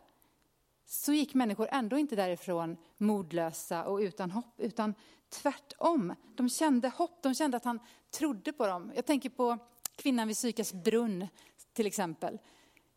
så 0.85 1.13
gick 1.13 1.33
människor 1.33 1.67
ändå 1.71 1.97
inte 1.97 2.15
därifrån 2.15 2.77
modlösa 2.97 3.85
och 3.85 3.97
utan 3.97 4.31
hopp, 4.31 4.53
utan 4.57 4.93
tvärtom. 5.29 6.15
De 6.35 6.49
kände 6.49 6.89
hopp, 6.89 7.23
de 7.23 7.33
kände 7.33 7.57
att 7.57 7.65
han 7.65 7.79
trodde 8.11 8.53
på 8.53 8.67
dem. 8.67 8.91
Jag 8.95 9.05
tänker 9.05 9.29
på 9.29 9.57
kvinnan 9.95 10.27
vid 10.27 10.37
Sykars 10.37 10.73
brunn 10.73 11.27
till 11.73 11.87
exempel. 11.87 12.39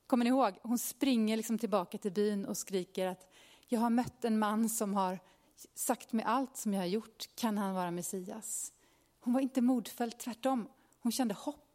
Kommer 0.06 0.24
ni 0.24 0.28
ihåg? 0.30 0.58
Hon 0.62 0.78
springer 0.78 1.36
liksom 1.36 1.58
tillbaka 1.58 1.98
till 1.98 2.12
byn 2.12 2.46
och 2.46 2.56
skriker 2.56 3.06
att 3.06 3.32
jag 3.68 3.80
har 3.80 3.90
mött 3.90 4.24
en 4.24 4.38
man 4.38 4.68
som 4.68 4.94
har 4.94 5.18
sagt 5.74 6.12
mig 6.12 6.24
allt 6.24 6.56
som 6.56 6.74
jag 6.74 6.80
har 6.80 6.86
gjort. 6.86 7.28
Kan 7.34 7.58
han 7.58 7.74
vara 7.74 7.90
Messias? 7.90 8.72
Hon 9.20 9.34
var 9.34 9.40
inte 9.40 9.60
modfälld, 9.60 10.18
tvärtom. 10.18 10.68
Hon 11.00 11.12
kände 11.12 11.34
hopp. 11.34 11.71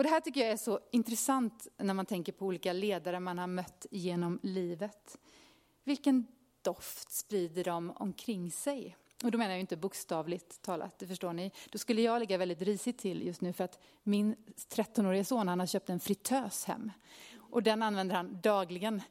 Och 0.00 0.04
det 0.04 0.10
här 0.10 0.20
tycker 0.20 0.40
jag 0.40 0.50
är 0.50 0.56
så 0.56 0.80
intressant 0.90 1.68
när 1.76 1.94
man 1.94 2.06
tänker 2.06 2.32
på 2.32 2.46
olika 2.46 2.72
ledare 2.72 3.20
man 3.20 3.38
har 3.38 3.46
mött 3.46 3.86
genom 3.90 4.40
livet. 4.42 5.18
Vilken 5.84 6.26
doft 6.62 7.10
sprider 7.10 7.64
de 7.64 7.90
omkring 7.96 8.50
sig? 8.50 8.96
Och 9.24 9.30
då 9.30 9.38
menar 9.38 9.50
jag 9.50 9.60
inte 9.60 9.76
bokstavligt 9.76 10.62
talat, 10.62 10.98
det 10.98 11.06
förstår 11.06 11.32
ni. 11.32 11.52
Då 11.70 11.78
skulle 11.78 12.02
jag 12.02 12.20
ligga 12.20 12.38
väldigt 12.38 12.62
risigt 12.62 12.98
till 12.98 13.26
just 13.26 13.40
nu 13.40 13.52
för 13.52 13.64
att 13.64 13.78
min 14.02 14.36
13-årige 14.74 15.24
son 15.24 15.48
han 15.48 15.60
har 15.60 15.66
köpt 15.66 15.90
en 15.90 16.00
fritös 16.00 16.64
hem. 16.64 16.92
Och 17.36 17.62
den 17.62 17.82
använder 17.82 18.16
han 18.16 18.40
dagligen 18.42 19.02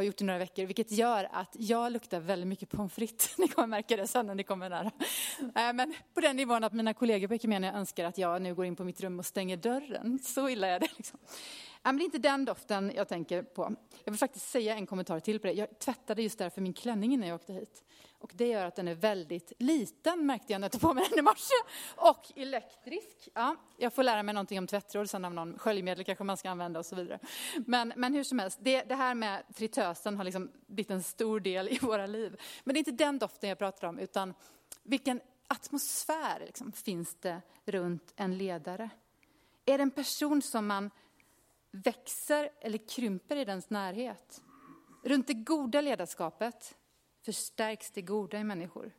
har 0.00 0.06
gjort 0.06 0.20
i 0.20 0.24
några 0.24 0.38
veckor, 0.38 0.66
vilket 0.66 0.90
gör 0.90 1.28
att 1.32 1.56
jag 1.58 1.92
luktar 1.92 2.20
väldigt 2.20 2.48
mycket 2.48 2.68
pommes 2.70 2.92
frites. 2.92 3.34
Ni 3.38 3.48
kommer 3.48 3.68
märka 3.68 3.96
det 3.96 4.06
sen 4.06 4.26
när 4.26 4.34
ni 4.34 4.42
kommer 4.42 4.70
nära. 4.70 4.90
Eh, 5.40 5.72
men 5.72 5.94
på 6.14 6.20
den 6.20 6.36
nivån 6.36 6.64
att 6.64 6.72
mina 6.72 6.94
kollegor 6.94 7.28
på 7.28 7.34
Ekumenia 7.34 7.72
önskar 7.72 8.04
att 8.04 8.18
jag 8.18 8.42
nu 8.42 8.54
går 8.54 8.64
in 8.64 8.76
på 8.76 8.84
mitt 8.84 9.00
rum 9.00 9.18
och 9.18 9.26
stänger 9.26 9.56
dörren. 9.56 10.18
Så 10.22 10.48
illa 10.48 10.66
är 10.66 10.80
det. 10.80 10.88
Liksom. 10.96 11.18
Men 11.82 11.96
det 11.96 12.02
är 12.02 12.04
inte 12.04 12.18
den 12.18 12.44
doften 12.44 12.92
jag 12.96 13.08
tänker 13.08 13.42
på. 13.42 13.74
Jag 14.04 14.12
vill 14.12 14.18
faktiskt 14.18 14.50
säga 14.50 14.74
en 14.74 14.86
kommentar 14.86 15.20
till 15.20 15.40
på 15.40 15.46
det. 15.46 15.52
Jag 15.52 15.78
tvättade 15.78 16.22
just 16.22 16.38
därför 16.38 16.60
min 16.60 16.72
klänning 16.72 17.14
innan 17.14 17.28
jag 17.28 17.34
åkte 17.34 17.52
hit. 17.52 17.84
Och 18.20 18.32
det 18.34 18.46
gör 18.46 18.64
att 18.64 18.76
den 18.76 18.88
är 18.88 18.94
väldigt 18.94 19.52
liten, 19.58 20.26
märkte 20.26 20.52
jag 20.52 20.60
när 20.60 20.64
jag 20.64 20.72
tog 20.72 20.80
på 20.80 20.94
mig 20.94 21.06
den 21.10 21.18
i 21.18 21.22
morse. 21.22 21.54
Och 21.96 22.32
elektrisk. 22.36 23.28
Ja, 23.34 23.56
jag 23.76 23.92
får 23.92 24.02
lära 24.02 24.22
mig 24.22 24.34
någonting 24.34 24.58
om 24.58 24.66
tvättråd 24.66 25.10
sen 25.10 25.24
av 25.24 25.34
någon 25.34 25.58
sköljmedel 25.58 26.04
kanske 26.04 26.24
man 26.24 26.36
ska 26.36 26.50
använda 26.50 26.78
och 26.78 26.86
så 26.86 26.96
vidare. 26.96 27.18
Men, 27.66 27.92
men 27.96 28.14
hur 28.14 28.24
som 28.24 28.38
helst, 28.38 28.58
det, 28.62 28.82
det 28.82 28.94
här 28.94 29.14
med 29.14 29.42
fritösen 29.54 30.16
har 30.16 30.24
liksom 30.24 30.50
blivit 30.66 30.90
en 30.90 31.02
stor 31.02 31.40
del 31.40 31.68
i 31.68 31.78
våra 31.78 32.06
liv. 32.06 32.40
Men 32.64 32.74
det 32.74 32.76
är 32.76 32.80
inte 32.80 33.04
den 33.04 33.18
doften 33.18 33.48
jag 33.48 33.58
pratar 33.58 33.88
om, 33.88 33.98
utan 33.98 34.34
vilken 34.82 35.20
atmosfär 35.46 36.42
liksom, 36.46 36.72
finns 36.72 37.14
det 37.20 37.42
runt 37.64 38.12
en 38.16 38.38
ledare? 38.38 38.90
Är 39.64 39.78
det 39.78 39.82
en 39.82 39.90
person 39.90 40.42
som 40.42 40.66
man 40.66 40.90
växer 41.70 42.50
eller 42.60 42.88
krymper 42.88 43.36
i 43.36 43.44
dens 43.44 43.70
närhet? 43.70 44.42
Runt 45.04 45.26
det 45.26 45.34
goda 45.34 45.80
ledarskapet 45.80 46.76
förstärks 47.22 47.90
det 47.90 48.02
goda 48.02 48.38
i 48.38 48.44
människor. 48.44 48.92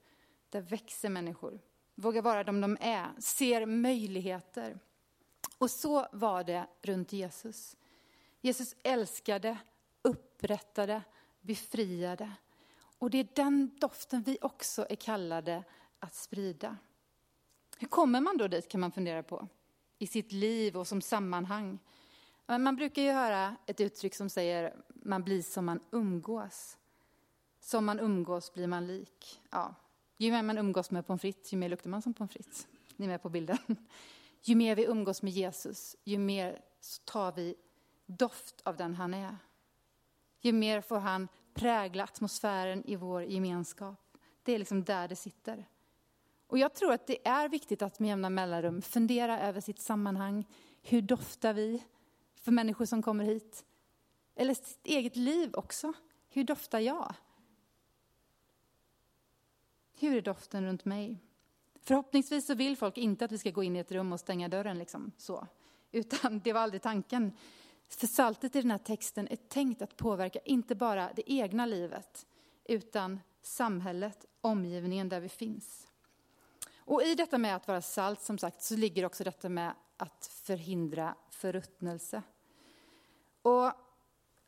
Där 0.49 0.61
växer 0.61 1.09
människor, 1.09 1.59
vågar 1.95 2.21
vara 2.21 2.43
de 2.43 2.61
de 2.61 2.77
är, 2.81 3.11
ser 3.19 3.65
möjligheter. 3.65 4.79
Och 5.57 5.71
så 5.71 6.07
var 6.11 6.43
det 6.43 6.67
runt 6.81 7.13
Jesus. 7.13 7.77
Jesus 8.41 8.75
älskade, 8.83 9.57
upprättade, 10.01 11.01
befriade. 11.41 12.31
Och 12.99 13.09
det 13.09 13.17
är 13.17 13.27
den 13.35 13.71
doften 13.79 14.23
vi 14.23 14.37
också 14.41 14.85
är 14.89 14.95
kallade 14.95 15.63
att 15.99 16.15
sprida. 16.15 16.77
Hur 17.77 17.87
kommer 17.87 18.21
man 18.21 18.37
då 18.37 18.47
dit 18.47 18.67
kan 18.67 18.81
man 18.81 18.91
fundera 18.91 19.23
på. 19.23 19.47
I 19.97 20.07
sitt 20.07 20.31
liv 20.31 20.77
och 20.77 20.87
som 20.87 21.01
sammanhang. 21.01 21.79
Man 22.45 22.75
brukar 22.75 23.01
ju 23.01 23.11
höra 23.11 23.55
ett 23.65 23.81
uttryck 23.81 24.15
som 24.15 24.29
säger 24.29 24.75
man 24.87 25.23
blir 25.23 25.41
som 25.41 25.65
man 25.65 25.79
umgås. 25.91 26.77
Som 27.61 27.85
man 27.85 27.99
umgås 27.99 28.53
blir 28.53 28.67
man 28.67 28.87
lik. 28.87 29.41
Ja. 29.49 29.75
Ju 30.17 30.31
mer 30.31 30.43
man 30.43 30.57
umgås 30.57 30.91
med 30.91 31.07
pommes 31.07 31.21
frites, 31.21 31.53
ju 31.53 31.57
mer 31.57 31.69
luktar 31.69 31.89
man 31.89 32.01
som 32.01 32.13
pommes 32.13 32.31
frites. 32.31 32.67
Ni 32.95 33.05
är 33.05 33.09
med 33.09 33.21
på 33.21 33.29
bilden. 33.29 33.57
Ju 34.43 34.55
mer 34.55 34.75
vi 34.75 34.85
umgås 34.85 35.21
med 35.21 35.33
Jesus, 35.33 35.95
ju 36.03 36.17
mer 36.17 36.61
tar 37.05 37.31
vi 37.31 37.55
doft 38.05 38.61
av 38.65 38.77
den 38.77 38.95
han 38.95 39.13
är. 39.13 39.37
Ju 40.39 40.53
mer 40.53 40.81
får 40.81 40.99
han 40.99 41.27
prägla 41.53 42.03
atmosfären 42.03 42.83
i 42.85 42.95
vår 42.95 43.23
gemenskap. 43.23 44.17
Det 44.43 44.53
är 44.53 44.59
liksom 44.59 44.83
där 44.83 45.07
det 45.07 45.15
sitter. 45.15 45.65
Och 46.47 46.57
jag 46.57 46.73
tror 46.73 46.91
att 46.93 47.07
det 47.07 47.27
är 47.27 47.49
viktigt 47.49 47.81
att 47.81 47.99
med 47.99 48.07
jämna 48.07 48.29
mellanrum 48.29 48.81
fundera 48.81 49.39
över 49.39 49.61
sitt 49.61 49.79
sammanhang. 49.79 50.47
Hur 50.81 51.01
doftar 51.01 51.53
vi 51.53 51.83
för 52.35 52.51
människor 52.51 52.85
som 52.85 53.01
kommer 53.01 53.23
hit? 53.23 53.65
Eller 54.35 54.53
sitt 54.53 54.87
eget 54.87 55.15
liv 55.15 55.51
också. 55.53 55.93
Hur 56.29 56.43
doftar 56.43 56.79
jag? 56.79 57.15
Hur 60.01 60.17
är 60.17 60.21
doften 60.21 60.65
runt 60.65 60.85
mig? 60.85 61.19
Förhoppningsvis 61.81 62.45
så 62.45 62.53
vill 62.53 62.77
folk 62.77 62.97
inte 62.97 63.25
att 63.25 63.31
vi 63.31 63.37
ska 63.37 63.51
gå 63.51 63.63
in 63.63 63.75
i 63.75 63.79
ett 63.79 63.91
rum 63.91 64.13
och 64.13 64.19
stänga 64.19 64.47
dörren 64.47 64.77
liksom 64.77 65.11
så. 65.17 65.47
Utan 65.91 66.39
det 66.39 66.53
var 66.53 66.61
aldrig 66.61 66.81
tanken. 66.81 67.31
För 67.89 68.07
saltet 68.07 68.55
i 68.55 68.61
den 68.61 68.71
här 68.71 68.77
texten 68.77 69.27
är 69.27 69.35
tänkt 69.35 69.81
att 69.81 69.97
påverka 69.97 70.39
inte 70.45 70.75
bara 70.75 71.09
det 71.15 71.31
egna 71.31 71.65
livet, 71.65 72.27
utan 72.65 73.19
samhället, 73.41 74.25
omgivningen 74.41 75.09
där 75.09 75.19
vi 75.19 75.29
finns. 75.29 75.87
Och 76.75 77.03
i 77.03 77.15
detta 77.15 77.37
med 77.37 77.55
att 77.55 77.67
vara 77.67 77.81
salt, 77.81 78.21
som 78.21 78.37
sagt, 78.37 78.61
så 78.61 78.75
ligger 78.75 79.05
också 79.05 79.23
detta 79.23 79.49
med 79.49 79.73
att 79.97 80.25
förhindra 80.25 81.15
förruttnelse. 81.29 82.23
Och 83.41 83.71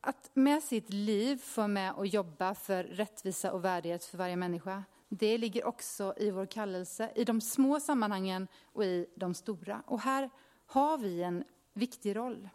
att 0.01 0.31
med 0.33 0.63
sitt 0.63 0.89
liv 0.89 1.38
få 1.38 1.67
med 1.67 1.93
och 1.93 2.07
jobba 2.07 2.55
för 2.55 2.83
rättvisa 2.83 3.51
och 3.51 3.65
värdighet 3.65 4.05
för 4.05 4.17
varje 4.17 4.36
människa, 4.36 4.83
det 5.13 5.38
ligger 5.38 5.65
också 5.65 6.13
i 6.17 6.32
vår 6.32 6.46
kallelse, 6.46 7.12
i 7.15 7.24
de 7.24 7.41
små 7.41 7.79
sammanhangen 7.79 8.48
och 8.63 8.86
i 8.86 9.08
de 9.15 9.34
stora. 9.34 9.84
Och 9.88 10.01
här 10.01 10.29
har 10.65 10.98
vi 10.98 11.24
en 11.24 11.43
viktig 11.74 12.15
roll. 12.15 12.50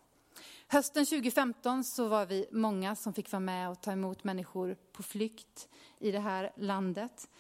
Hösten 0.69 1.07
2015 1.07 1.85
så 1.85 2.09
var 2.09 2.27
vi 2.27 2.47
många 2.53 2.97
som 2.97 3.15
fick 3.15 3.33
vara 3.33 3.41
med 3.41 3.71
och 3.71 3.81
ta 3.81 3.93
emot 3.93 4.25
människor 4.25 4.77
på 4.93 5.03
flykt 5.03 5.69
i 5.99 6.11
det 6.11 6.19
här 6.19 6.53
landet. 6.57 7.31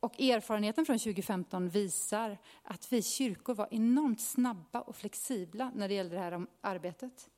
Och 0.00 0.20
erfarenheten 0.20 0.86
från 0.86 0.98
2015 0.98 1.68
visar 1.68 2.38
att 2.62 2.92
vi 2.92 3.02
kyrkor 3.02 3.54
var 3.54 3.68
enormt 3.70 4.20
snabba 4.20 4.80
och 4.80 4.96
flexibla 4.96 5.72
när 5.74 5.88
det 5.88 5.94
gällde 5.94 6.16
det 6.16 6.22
här 6.22 6.46
arbetet. 6.60 7.30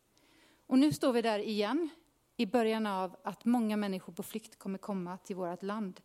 Och 0.66 0.78
nu 0.78 0.92
står 0.92 1.12
vi 1.12 1.22
där 1.22 1.38
igen 1.38 1.88
i 2.36 2.46
början 2.46 2.86
av 2.86 3.16
att 3.22 3.44
många 3.44 3.76
människor 3.76 4.12
på 4.12 4.22
flykt 4.22 4.58
kommer 4.58 4.78
komma 4.78 5.16
till 5.16 5.36
vårt 5.36 5.62
land. 5.62 6.00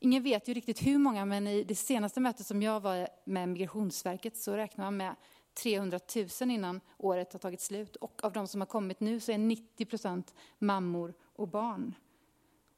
Ingen 0.00 0.22
vet 0.22 0.48
ju 0.48 0.54
riktigt 0.54 0.86
hur 0.86 0.98
många, 0.98 1.24
men 1.24 1.46
i 1.46 1.64
det 1.64 1.74
senaste 1.74 2.20
mötet 2.20 2.46
som 2.46 2.62
jag 2.62 2.80
var 2.80 3.08
med 3.24 3.48
Migrationsverket 3.48 4.36
så 4.36 4.56
räknar 4.56 4.84
man 4.84 4.96
med 4.96 5.14
300 5.62 6.00
000 6.40 6.50
innan 6.50 6.80
året 6.98 7.32
har 7.32 7.40
tagit 7.40 7.60
slut. 7.60 7.96
Och 7.96 8.24
av 8.24 8.32
de 8.32 8.48
som 8.48 8.60
har 8.60 8.66
kommit 8.66 9.00
nu 9.00 9.20
så 9.20 9.32
är 9.32 9.38
90 9.38 9.86
procent 9.86 10.34
mammor 10.58 11.14
och 11.22 11.48
barn. 11.48 11.94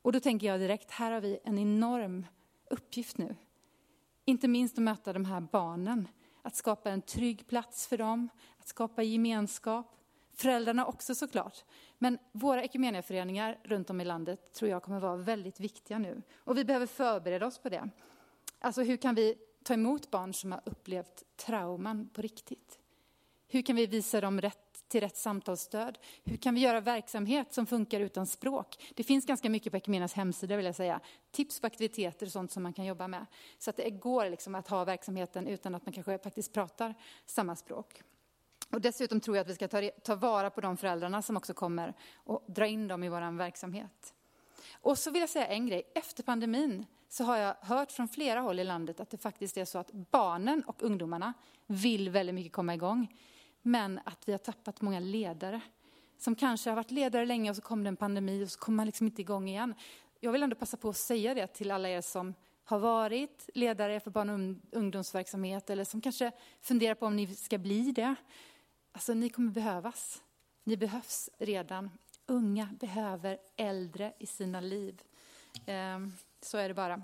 Och 0.03 0.13
då 0.13 0.21
tänker 0.21 0.47
jag 0.47 0.61
direkt, 0.61 0.91
här 0.91 1.13
har 1.13 1.21
vi 1.21 1.39
en 1.45 1.59
enorm 1.59 2.27
uppgift 2.71 3.19
nu. 3.19 3.37
Inte 4.25 4.49
minst 4.49 4.79
att 4.79 4.85
möta 4.85 5.13
de 5.13 5.25
här 5.25 5.41
barnen. 5.41 6.09
Att 6.43 6.57
skapa 6.57 6.91
en 6.91 7.03
trygg 7.03 7.47
plats 7.47 7.87
för 7.87 7.99
dem, 7.99 8.29
att 8.59 8.69
skapa 8.69 9.03
gemenskap. 9.03 10.00
Föräldrarna 10.35 10.87
också 10.87 11.15
såklart. 11.15 11.65
Men 11.99 12.19
våra 12.33 12.63
ekumeniaföreningar 12.63 13.59
runt 13.63 13.91
om 13.91 14.01
i 14.01 14.05
landet 14.05 14.53
tror 14.53 14.71
jag 14.71 14.83
kommer 14.83 15.01
vara 15.01 15.17
väldigt 15.17 15.61
viktiga 15.61 15.99
nu. 15.99 16.23
Och 16.37 16.59
vi 16.59 16.65
behöver 16.65 16.87
förbereda 16.87 17.47
oss 17.47 17.59
på 17.59 17.69
det. 17.69 17.91
Alltså 18.59 18.83
hur 18.83 18.97
kan 18.97 19.15
vi 19.15 19.35
ta 19.63 19.75
emot 19.75 20.11
barn 20.11 20.35
som 20.35 20.53
har 20.53 20.61
upplevt 20.65 21.25
trauman 21.37 22.09
på 22.09 22.23
riktigt? 22.23 22.79
Hur 23.49 23.63
kan 23.63 23.77
vi 23.77 23.87
visa 23.87 24.21
dem 24.21 24.41
rätt 24.41 24.89
till 24.89 25.01
rätt 25.01 25.17
samtalsstöd? 25.17 25.99
Hur 26.25 26.37
kan 26.37 26.55
vi 26.55 26.61
göra 26.61 26.81
verksamhet 26.81 27.53
som 27.53 27.67
funkar 27.67 28.01
utan 28.01 28.27
språk? 28.27 28.93
Det 28.95 29.05
finns 29.05 29.27
ganska 29.27 29.51
mycket 29.51 29.73
på 29.73 29.77
Equmenias 29.77 30.13
hemsida 30.13 30.57
vill 30.57 30.67
jag 30.67 30.75
säga. 30.75 31.01
Tips 31.31 31.61
på 31.61 31.67
aktiviteter 31.67 32.27
och 32.27 32.33
sånt 32.33 32.53
som 32.53 32.63
man 32.63 32.73
kan 32.73 32.85
jobba 32.85 33.09
med. 33.09 33.27
Så 33.59 33.71
att 33.71 33.77
det 33.77 33.91
går 33.91 34.31
liksom 34.31 34.55
att 34.55 34.69
ha 34.69 34.85
verksamheten 34.85 35.47
utan 35.47 35.75
att 35.75 35.87
man 35.87 35.93
kanske 35.93 36.19
faktiskt 36.19 36.53
pratar 36.53 36.95
samma 37.27 37.57
språk. 37.57 38.03
Och 38.71 38.81
dessutom 38.81 39.21
tror 39.21 39.37
jag 39.37 39.43
att 39.43 39.51
vi 39.51 39.55
ska 39.55 39.69
ta, 39.69 39.91
ta 40.03 40.15
vara 40.15 40.51
på 40.51 40.61
de 40.61 40.77
föräldrarna 40.77 41.23
som 41.23 41.37
också 41.37 41.55
kommer 41.55 41.95
och 42.15 42.45
dra 42.47 42.67
in 42.67 42.89
dem 42.89 43.05
i 43.05 43.09
vår 43.09 43.37
verksamhet. 43.37 44.15
Och 44.73 44.99
så 44.99 45.11
vill 45.11 45.21
jag 45.21 45.31
säga 45.31 45.47
en 45.47 45.67
grej. 45.67 45.83
Efter 45.95 46.23
pandemin 46.23 46.87
så 47.09 47.25
har 47.25 47.37
jag 47.37 47.55
hört 47.61 47.93
från 47.93 48.09
flera 48.09 48.41
håll 48.41 48.61
i 48.61 48.65
landet 48.65 49.01
att 49.01 49.11
det 49.11 49.19
faktiskt 49.19 49.57
är 49.57 49.65
så 49.65 49.79
att 49.79 49.93
barnen 49.93 50.63
och 50.63 50.83
ungdomarna 50.83 51.35
vill 51.67 52.11
väldigt 52.11 52.35
mycket 52.35 52.53
komma 52.53 52.75
igång. 52.75 53.17
Men 53.63 54.01
att 54.05 54.29
vi 54.29 54.33
har 54.33 54.39
tappat 54.39 54.81
många 54.81 55.01
ledare 55.01 55.61
som 56.19 56.35
kanske 56.35 56.71
har 56.71 56.77
varit 56.77 56.91
ledare 56.91 57.27
länge 57.27 57.51
och 57.51 57.57
så 57.57 57.63
kom 57.63 57.85
det 57.85 57.89
en 57.89 57.97
pandemi 57.97 58.45
och 58.45 58.51
så 58.51 58.59
kommer 58.59 58.77
man 58.77 58.87
liksom 58.87 59.07
inte 59.07 59.21
igång 59.21 59.49
igen. 59.49 59.75
Jag 60.21 60.33
vill 60.33 60.43
ändå 60.43 60.57
passa 60.57 60.77
på 60.77 60.89
att 60.89 60.97
säga 60.97 61.35
det 61.35 61.47
till 61.47 61.71
alla 61.71 61.89
er 61.89 62.01
som 62.01 62.35
har 62.65 62.79
varit 62.79 63.51
ledare 63.55 64.01
för 64.01 64.11
barn 64.11 64.31
och 64.31 64.79
ungdomsverksamhet 64.79 65.71
eller 65.71 65.85
som 65.85 66.01
kanske 66.01 66.33
funderar 66.61 66.95
på 66.95 67.07
om 67.07 67.17
ni 67.17 67.35
ska 67.35 67.59
bli 67.59 67.93
det. 67.93 68.15
Alltså 68.93 69.15
ni 69.15 69.31
kommer 69.31 69.51
behövas. 69.51 70.23
Ni 70.65 70.77
behövs 70.77 71.31
redan. 71.39 71.91
Unga 72.27 72.69
behöver 72.81 73.39
äldre 73.57 74.13
i 74.19 74.27
sina 74.27 74.61
liv. 74.61 75.03
Ehm, 75.67 76.13
så 76.41 76.59
är 76.59 76.69
det 76.69 76.75
bara. 76.75 77.03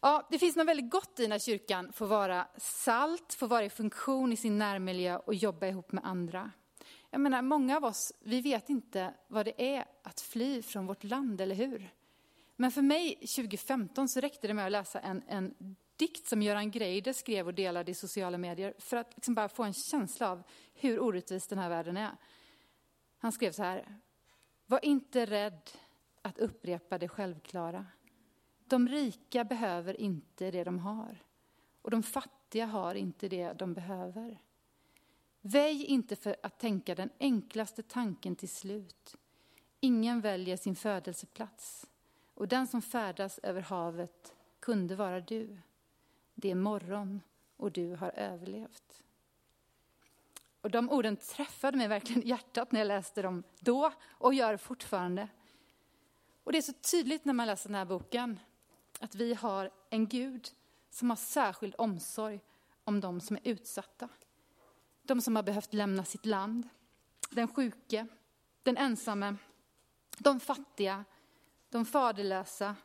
Ja, 0.00 0.26
det 0.30 0.38
finns 0.38 0.56
något 0.56 0.66
väldigt 0.66 0.90
gott 0.90 1.20
i 1.20 1.28
när 1.28 1.38
kyrkan 1.38 1.92
får 1.92 2.06
vara 2.06 2.46
salt, 2.56 3.34
får 3.34 3.48
vara 3.48 3.64
i 3.64 3.70
funktion 3.70 4.32
i 4.32 4.36
sin 4.36 4.58
närmiljö 4.58 5.16
och 5.16 5.34
jobba 5.34 5.66
ihop 5.66 5.92
med 5.92 6.04
andra. 6.06 6.50
Jag 7.10 7.20
menar, 7.20 7.42
många 7.42 7.76
av 7.76 7.84
oss, 7.84 8.12
vi 8.20 8.40
vet 8.40 8.68
inte 8.68 9.14
vad 9.28 9.44
det 9.44 9.76
är 9.76 9.84
att 10.02 10.20
fly 10.20 10.62
från 10.62 10.86
vårt 10.86 11.04
land, 11.04 11.40
eller 11.40 11.54
hur? 11.54 11.90
Men 12.56 12.72
för 12.72 12.82
mig 12.82 13.14
2015 13.14 14.08
så 14.08 14.20
räckte 14.20 14.46
det 14.46 14.54
med 14.54 14.66
att 14.66 14.72
läsa 14.72 15.00
en, 15.00 15.22
en 15.28 15.76
dikt 15.96 16.26
som 16.26 16.42
Göran 16.42 16.70
Greider 16.70 17.12
skrev 17.12 17.46
och 17.46 17.54
delade 17.54 17.90
i 17.90 17.94
sociala 17.94 18.38
medier 18.38 18.74
för 18.78 18.96
att 18.96 19.12
liksom 19.14 19.34
bara 19.34 19.48
få 19.48 19.62
en 19.62 19.72
känsla 19.72 20.30
av 20.30 20.42
hur 20.74 21.00
orättvis 21.00 21.46
den 21.46 21.58
här 21.58 21.68
världen 21.68 21.96
är. 21.96 22.16
Han 23.18 23.32
skrev 23.32 23.52
så 23.52 23.62
här. 23.62 23.98
Var 24.66 24.84
inte 24.84 25.26
rädd 25.26 25.70
att 26.22 26.38
upprepa 26.38 26.98
det 26.98 27.08
självklara. 27.08 27.86
De 28.64 28.88
rika 28.88 29.44
behöver 29.44 30.00
inte 30.00 30.50
det 30.50 30.64
de 30.64 30.78
har 30.78 31.22
och 31.82 31.90
de 31.90 32.02
fattiga 32.02 32.66
har 32.66 32.94
inte 32.94 33.28
det 33.28 33.52
de 33.52 33.74
behöver. 33.74 34.38
Väj 35.40 35.84
inte 35.84 36.16
för 36.16 36.36
att 36.42 36.58
tänka 36.58 36.94
den 36.94 37.10
enklaste 37.20 37.82
tanken 37.82 38.36
till 38.36 38.48
slut. 38.48 39.16
Ingen 39.80 40.20
väljer 40.20 40.56
sin 40.56 40.76
födelseplats 40.76 41.86
och 42.34 42.48
den 42.48 42.66
som 42.66 42.82
färdas 42.82 43.38
över 43.38 43.60
havet 43.60 44.34
kunde 44.60 44.96
vara 44.96 45.20
du. 45.20 45.58
Det 46.38 46.50
är 46.50 46.54
morgon 46.54 47.20
och 47.56 47.72
du 47.72 47.94
har 47.94 48.10
överlevt. 48.10 49.02
Och 50.60 50.70
de 50.70 50.90
orden 50.90 51.16
träffade 51.16 51.76
mig 51.76 51.88
verkligen 51.88 52.22
i 52.22 52.28
hjärtat 52.28 52.72
när 52.72 52.80
jag 52.80 52.86
läste 52.86 53.22
dem 53.22 53.42
då 53.60 53.92
och 54.04 54.34
gör 54.34 54.56
fortfarande. 54.56 55.28
Och 56.44 56.52
det 56.52 56.58
är 56.58 56.62
så 56.62 56.72
tydligt 56.72 57.24
när 57.24 57.32
man 57.32 57.46
läser 57.46 57.68
den 57.68 57.74
här 57.74 57.84
boken 57.84 58.40
att 59.00 59.14
vi 59.14 59.34
har 59.34 59.70
en 59.90 60.08
Gud 60.08 60.48
som 60.90 61.10
har 61.10 61.16
särskild 61.16 61.74
omsorg 61.78 62.40
om 62.84 63.00
de 63.00 63.20
som 63.20 63.36
är 63.36 63.40
utsatta. 63.44 64.08
De 65.02 65.20
som 65.20 65.36
har 65.36 65.42
behövt 65.42 65.74
lämna 65.74 66.04
sitt 66.04 66.26
land, 66.26 66.68
den 67.30 67.48
sjuke, 67.48 68.06
den 68.62 68.76
ensamme, 68.76 69.36
de 70.18 70.40
fattiga, 70.40 71.04
de 71.68 71.84
faderlösa, 71.84 72.76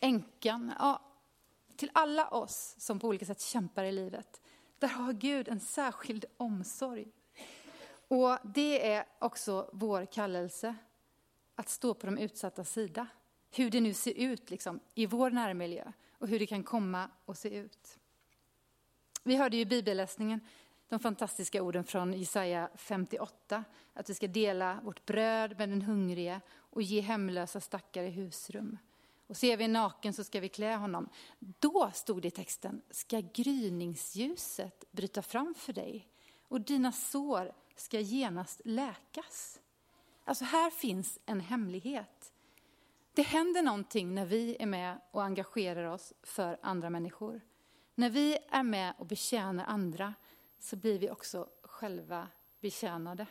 änkan. 0.00 0.72
Ja, 0.78 1.07
till 1.78 1.90
alla 1.94 2.28
oss 2.28 2.74
som 2.78 2.98
på 2.98 3.08
olika 3.08 3.26
sätt 3.26 3.40
kämpar 3.40 3.84
i 3.84 3.92
livet. 3.92 4.40
Där 4.78 4.88
har 4.88 5.12
Gud 5.12 5.48
en 5.48 5.60
särskild 5.60 6.24
omsorg. 6.36 7.08
Och 8.08 8.38
det 8.44 8.92
är 8.92 9.04
också 9.18 9.70
vår 9.72 10.06
kallelse, 10.06 10.74
att 11.54 11.68
stå 11.68 11.94
på 11.94 12.06
de 12.06 12.18
utsatta 12.18 12.64
sida. 12.64 13.06
Hur 13.50 13.70
det 13.70 13.80
nu 13.80 13.94
ser 13.94 14.12
ut 14.12 14.50
liksom, 14.50 14.80
i 14.94 15.06
vår 15.06 15.30
närmiljö 15.30 15.92
och 16.18 16.28
hur 16.28 16.38
det 16.38 16.46
kan 16.46 16.62
komma 16.62 17.10
att 17.26 17.38
se 17.38 17.48
ut. 17.48 17.98
Vi 19.22 19.36
hörde 19.36 19.56
ju 19.56 19.62
i 19.62 19.66
bibelläsningen 19.66 20.40
de 20.88 21.00
fantastiska 21.00 21.62
orden 21.62 21.84
från 21.84 22.12
Jesaja 22.12 22.70
58. 22.74 23.64
Att 23.94 24.10
vi 24.10 24.14
ska 24.14 24.26
dela 24.26 24.80
vårt 24.84 25.06
bröd 25.06 25.58
med 25.58 25.68
den 25.68 25.82
hungrige 25.82 26.40
och 26.56 26.82
ge 26.82 27.00
hemlösa 27.00 27.60
stackare 27.60 28.06
husrum. 28.06 28.78
Och 29.28 29.36
ser 29.36 29.56
vi 29.56 29.64
en 29.64 29.72
naken 29.72 30.12
så 30.12 30.24
ska 30.24 30.40
vi 30.40 30.48
klä 30.48 30.76
honom. 30.76 31.08
Då 31.38 31.90
stod 31.94 32.22
det 32.22 32.28
i 32.28 32.30
texten, 32.30 32.82
ska 32.90 33.20
gryningsljuset 33.34 34.84
bryta 34.92 35.22
fram 35.22 35.54
för 35.54 35.72
dig 35.72 36.08
och 36.48 36.60
dina 36.60 36.92
sår 36.92 37.52
ska 37.76 38.00
genast 38.00 38.60
läkas. 38.64 39.60
Alltså 40.24 40.44
här 40.44 40.70
finns 40.70 41.18
en 41.26 41.40
hemlighet. 41.40 42.32
Det 43.12 43.22
händer 43.22 43.62
någonting 43.62 44.14
när 44.14 44.26
vi 44.26 44.56
är 44.60 44.66
med 44.66 45.00
och 45.10 45.22
engagerar 45.22 45.84
oss 45.84 46.12
för 46.22 46.58
andra 46.62 46.90
människor. 46.90 47.40
När 47.94 48.10
vi 48.10 48.38
är 48.50 48.62
med 48.62 48.94
och 48.98 49.06
betjänar 49.06 49.64
andra 49.64 50.14
så 50.58 50.76
blir 50.76 50.98
vi 50.98 51.10
också 51.10 51.48
själva 51.62 52.28
betjänade. 52.60 53.26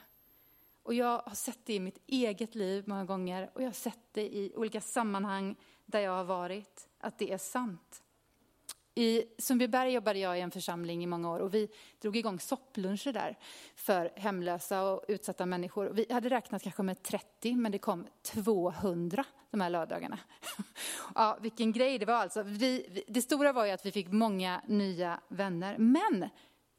Och 0.87 0.93
jag 0.93 1.21
har 1.25 1.35
sett 1.35 1.59
det 1.65 1.73
i 1.73 1.79
mitt 1.79 2.03
eget 2.07 2.55
liv 2.55 2.83
många 2.87 3.05
gånger 3.05 3.49
och 3.53 3.61
jag 3.61 3.67
har 3.67 3.73
sett 3.73 3.99
det 4.11 4.21
i 4.21 4.53
olika 4.55 4.81
sammanhang 4.81 5.55
där 5.85 5.99
jag 5.99 6.11
har 6.11 6.23
varit, 6.23 6.87
att 6.99 7.17
det 7.17 7.31
är 7.31 7.37
sant. 7.37 8.03
I 8.95 9.23
Sundbyberg 9.37 9.91
jobbade 9.91 10.19
jag 10.19 10.37
i 10.37 10.41
en 10.41 10.51
församling 10.51 11.03
i 11.03 11.07
många 11.07 11.31
år 11.31 11.39
och 11.39 11.53
vi 11.53 11.69
drog 12.01 12.15
igång 12.17 12.39
soppluncher 12.39 13.13
där 13.13 13.37
för 13.75 14.11
hemlösa 14.15 14.83
och 14.83 15.05
utsatta 15.07 15.45
människor. 15.45 15.89
Vi 15.89 16.05
hade 16.09 16.29
räknat 16.29 16.63
kanske 16.63 16.83
med 16.83 17.03
30 17.03 17.55
men 17.55 17.71
det 17.71 17.79
kom 17.79 18.07
200 18.21 19.25
de 19.51 19.61
här 19.61 19.69
lördagarna. 19.69 20.19
Ja, 21.15 21.37
vilken 21.41 21.71
grej 21.71 21.99
det 21.99 22.05
var 22.05 22.13
alltså. 22.13 22.43
Vi, 22.43 23.03
det 23.07 23.21
stora 23.21 23.53
var 23.53 23.65
ju 23.65 23.71
att 23.71 23.85
vi 23.85 23.91
fick 23.91 24.11
många 24.11 24.61
nya 24.67 25.19
vänner. 25.27 25.77
Men 25.77 26.29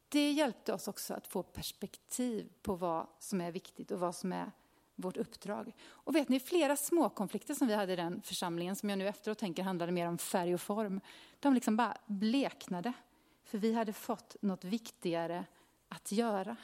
det 0.09 0.31
hjälpte 0.31 0.73
oss 0.73 0.89
också 0.89 1.15
att 1.15 1.27
få 1.27 1.43
perspektiv 1.43 2.49
på 2.63 2.75
vad 2.75 3.07
som 3.19 3.41
är 3.41 3.53
viktigt 3.53 3.91
och 3.91 4.01
vad 4.01 4.15
som 4.15 4.33
är 4.33 4.53
vårt 4.95 5.17
uppdrag. 5.17 5.73
Och 5.87 6.15
vet 6.15 6.29
ni, 6.29 6.41
flera 6.41 6.77
små 6.77 7.09
konflikter 7.09 7.55
som 7.55 7.69
vi 7.69 7.75
hade 7.75 7.93
i 7.93 7.97
den 7.97 8.23
församlingen, 8.23 8.77
som 8.77 8.91
jag 8.91 8.99
nu 8.99 9.09
efteråt 9.09 9.39
tänker 9.39 9.63
handlade 9.63 9.93
mer 9.93 10.09
om 10.09 10.19
färg 10.19 10.55
och 10.55 10.61
form, 10.61 11.01
de 11.41 11.55
liksom 11.55 11.77
bara 11.77 11.99
bleknade. 12.07 12.93
För 13.45 13.59
vi 13.59 13.73
hade 13.73 13.93
fått 13.93 14.37
något 14.41 14.65
viktigare 14.65 15.45
att 15.89 16.13
göra. 16.13 16.57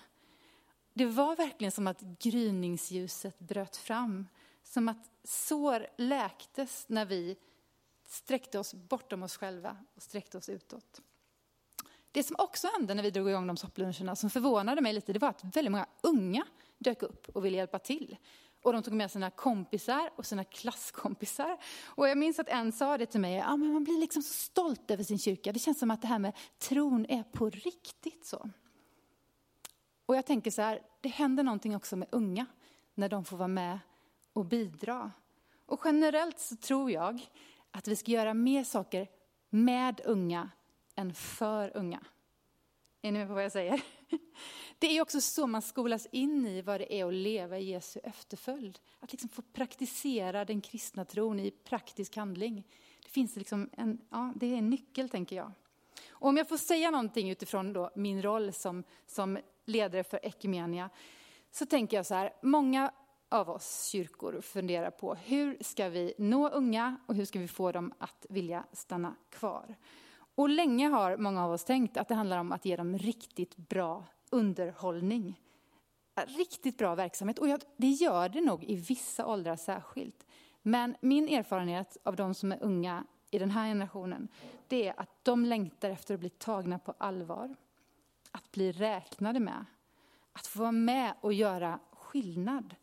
Det 0.93 1.07
var 1.07 1.37
verkligen 1.37 1.73
som 1.73 1.87
att 1.87 2.01
gryningsljuset 2.01 3.39
bröt 3.39 3.77
fram. 3.77 4.27
Som 4.63 4.89
att 4.89 5.11
sår 5.25 5.87
läktes 5.97 6.89
när 6.89 7.05
vi 7.05 7.37
sträckte 8.07 8.59
oss 8.59 8.75
bortom 8.75 9.23
oss 9.23 9.37
själva 9.37 9.77
och 9.95 10.03
sträckte 10.03 10.39
oss 10.39 10.49
utåt. 10.49 11.03
Det 12.15 12.23
som 12.23 12.37
också 12.39 12.69
hände 12.79 12.95
när 12.95 13.03
vi 13.03 13.11
drog 13.11 13.31
igång 13.31 13.47
de 13.47 13.57
soppluncherna, 13.57 14.17
som 14.17 14.31
förvånade 14.31 14.81
mig 14.81 14.93
lite, 14.93 15.13
det 15.13 15.19
var 15.19 15.29
att 15.29 15.45
väldigt 15.45 15.73
många 15.73 15.87
unga 16.03 16.47
dök 16.79 17.03
upp 17.03 17.29
och 17.29 17.45
ville 17.45 17.57
hjälpa 17.57 17.79
till. 17.79 18.17
Och 18.63 18.73
de 18.73 18.83
tog 18.83 18.95
med 18.95 19.11
sina 19.11 19.31
kompisar 19.31 20.11
och 20.17 20.27
sina 20.27 20.45
klasskompisar. 20.45 21.59
Och 21.85 22.09
jag 22.09 22.19
minns 22.19 22.39
att 22.39 22.49
en 22.49 22.73
sa 22.73 22.99
det 22.99 23.07
till 23.07 23.21
mig, 23.21 23.35
ja, 23.35 23.57
men 23.57 23.73
man 23.73 23.85
blir 23.85 24.01
liksom 24.01 24.23
så 24.23 24.33
stolt 24.33 24.91
över 24.91 25.05
sin 25.05 25.19
kyrka. 25.19 25.53
Det 25.53 25.59
känns 25.59 25.79
som 25.79 25.91
att 25.91 26.03
det 26.03 26.09
här 26.09 26.19
med 26.19 26.33
tron 26.59 27.07
är 27.09 27.23
på 27.23 27.51
riktigt 27.51 28.27
så. 28.27 28.51
Och 30.07 30.17
jag 30.17 30.27
tänker 30.27 30.51
så 30.51 30.63
här, 30.63 30.83
det 31.01 31.09
händer 31.09 31.43
någonting 31.43 31.77
också 31.77 31.97
med 31.97 32.09
unga 32.13 32.47
när 32.95 33.09
de 33.09 33.25
får 33.25 33.37
vara 33.37 33.49
med 33.49 33.79
och 34.33 34.45
bidra. 34.45 35.13
Och 35.67 35.81
generellt 35.85 36.39
så 36.39 36.57
tror 36.57 36.91
jag 36.91 37.27
att 37.71 37.89
vi 37.89 37.97
ska 37.97 38.13
göra 38.13 38.35
mer 38.35 38.65
saker 38.65 39.09
med 39.51 40.01
unga 40.05 40.51
än 40.97 41.15
för 41.15 41.77
unga. 41.77 42.01
Är 43.03 43.13
ni 43.13 43.19
med 43.19 43.29
på 43.29 43.35
vad 43.35 43.45
jag 43.45 43.53
säger? 43.53 43.83
Det 44.79 44.87
är 44.97 45.03
också 45.03 45.21
så 45.21 45.47
man 45.47 45.63
skolas 45.63 46.07
in 46.13 46.47
i 46.47 46.63
vad 46.63 46.81
det 46.81 46.95
är 46.95 47.07
att 47.07 47.15
leva 47.15 47.59
i 47.59 47.65
Jesu 47.65 48.01
efterföljd. 48.05 48.79
Att 49.01 49.13
liksom 49.13 49.29
få 49.29 49.43
praktisera 49.43 50.45
den 50.45 50.61
kristna 50.61 51.05
tron 51.05 51.41
i 51.41 51.51
praktisk 51.51 52.17
handling. 52.17 52.67
Det 53.03 53.09
finns 53.09 53.37
liksom 53.37 53.71
en, 53.73 54.01
ja, 54.11 54.33
det 54.37 54.47
är 54.47 54.57
en 54.57 54.71
nyckel 54.71 55.09
tänker 55.09 55.37
jag. 55.37 55.53
Och 56.09 56.29
om 56.29 56.37
jag 56.37 56.49
får 56.49 56.57
säga 56.57 56.91
någonting 56.91 57.31
utifrån 57.31 57.73
då 57.73 57.91
min 57.95 58.23
roll 58.23 58.53
som, 58.53 58.85
som 59.07 59.39
ledare 59.65 60.05
för 60.05 60.27
Ekumenia, 60.27 60.91
så 61.51 61.67
tänker 61.67 61.97
jag 61.97 62.07
så 62.07 62.15
här, 62.15 62.33
många 62.43 62.93
av 63.29 63.51
oss 63.51 63.85
kyrkor 63.87 64.41
funderar 64.41 64.91
på 64.91 65.15
hur 65.15 65.59
ska 65.61 65.89
vi 65.89 66.15
nå 66.19 66.49
unga 66.49 66.97
och 67.07 67.15
hur 67.15 67.25
ska 67.25 67.39
vi 67.39 67.49
få 67.49 67.73
dem 67.73 67.95
att 67.99 68.27
vilja 68.29 68.65
stanna 68.73 69.15
kvar? 69.31 69.77
Och 70.35 70.49
länge 70.49 70.89
har 70.89 71.17
många 71.17 71.45
av 71.45 71.53
oss 71.53 71.65
tänkt 71.65 71.97
att 71.97 72.09
det 72.09 72.15
handlar 72.15 72.39
om 72.39 72.53
att 72.53 72.65
ge 72.65 72.77
dem 72.77 72.99
riktigt 72.99 73.57
bra 73.57 74.05
underhållning. 74.31 75.41
Riktigt 76.27 76.79
bra 76.79 76.95
verksamhet. 76.95 77.39
Och 77.39 77.49
det 77.77 77.89
gör 77.89 78.29
det 78.29 78.41
nog 78.41 78.65
i 78.65 78.77
vissa 78.77 79.27
åldrar 79.27 79.57
särskilt. 79.57 80.27
Men 80.63 80.97
min 81.01 81.29
erfarenhet 81.29 81.97
av 82.03 82.17
de 82.17 82.35
som 82.35 82.53
är 82.53 82.63
unga 82.63 83.05
i 83.31 83.39
den 83.39 83.51
här 83.51 83.69
generationen, 83.69 84.29
det 84.69 84.89
är 84.89 85.01
att 85.01 85.25
de 85.25 85.45
längtar 85.45 85.91
efter 85.91 86.15
att 86.15 86.21
bli 86.21 86.31
tagna 86.31 86.79
på 86.79 86.95
allvar. 86.99 87.57
Att 88.31 88.53
bli 88.53 88.73
räknade 88.73 89.41
med. 89.41 89.65
Att 90.33 90.47
få 90.47 90.59
vara 90.59 90.73
med 90.73 91.15
och 91.21 91.33
göra 91.33 91.81
skillnad. 91.93 92.75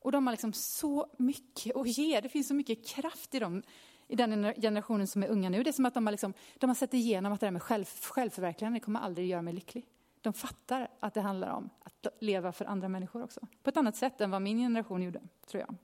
Och 0.00 0.12
de 0.12 0.26
har 0.26 0.32
liksom 0.32 0.52
så 0.52 1.06
mycket 1.16 1.76
att 1.76 1.98
ge. 1.98 2.20
Det 2.20 2.28
finns 2.28 2.48
så 2.48 2.54
mycket 2.54 2.86
kraft 2.86 3.34
i 3.34 3.38
dem 3.38 3.62
i 4.08 4.16
den 4.16 4.54
generationen 4.54 5.06
som 5.06 5.22
är 5.22 5.28
unga 5.28 5.48
nu. 5.48 5.62
Det 5.62 5.70
är 5.70 5.72
som 5.72 5.86
att 5.86 5.94
de 5.94 6.06
har, 6.06 6.10
liksom, 6.10 6.34
de 6.58 6.70
har 6.70 6.74
sett 6.74 6.94
igenom 6.94 7.32
att 7.32 7.40
det 7.40 7.46
där 7.46 7.50
med 7.50 7.62
själv, 7.62 7.84
självförverkligande 8.02 8.80
kommer 8.80 9.00
aldrig 9.00 9.28
göra 9.28 9.42
mig 9.42 9.54
lycklig. 9.54 9.84
De 10.20 10.32
fattar 10.32 10.88
att 11.00 11.14
det 11.14 11.20
handlar 11.20 11.50
om 11.50 11.70
att 11.84 12.06
leva 12.20 12.52
för 12.52 12.64
andra 12.64 12.88
människor 12.88 13.22
också. 13.22 13.40
På 13.62 13.70
ett 13.70 13.76
annat 13.76 13.96
sätt 13.96 14.20
än 14.20 14.30
vad 14.30 14.42
min 14.42 14.58
generation 14.58 15.02
gjorde, 15.02 15.20
tror 15.46 15.60
jag. 15.60 15.74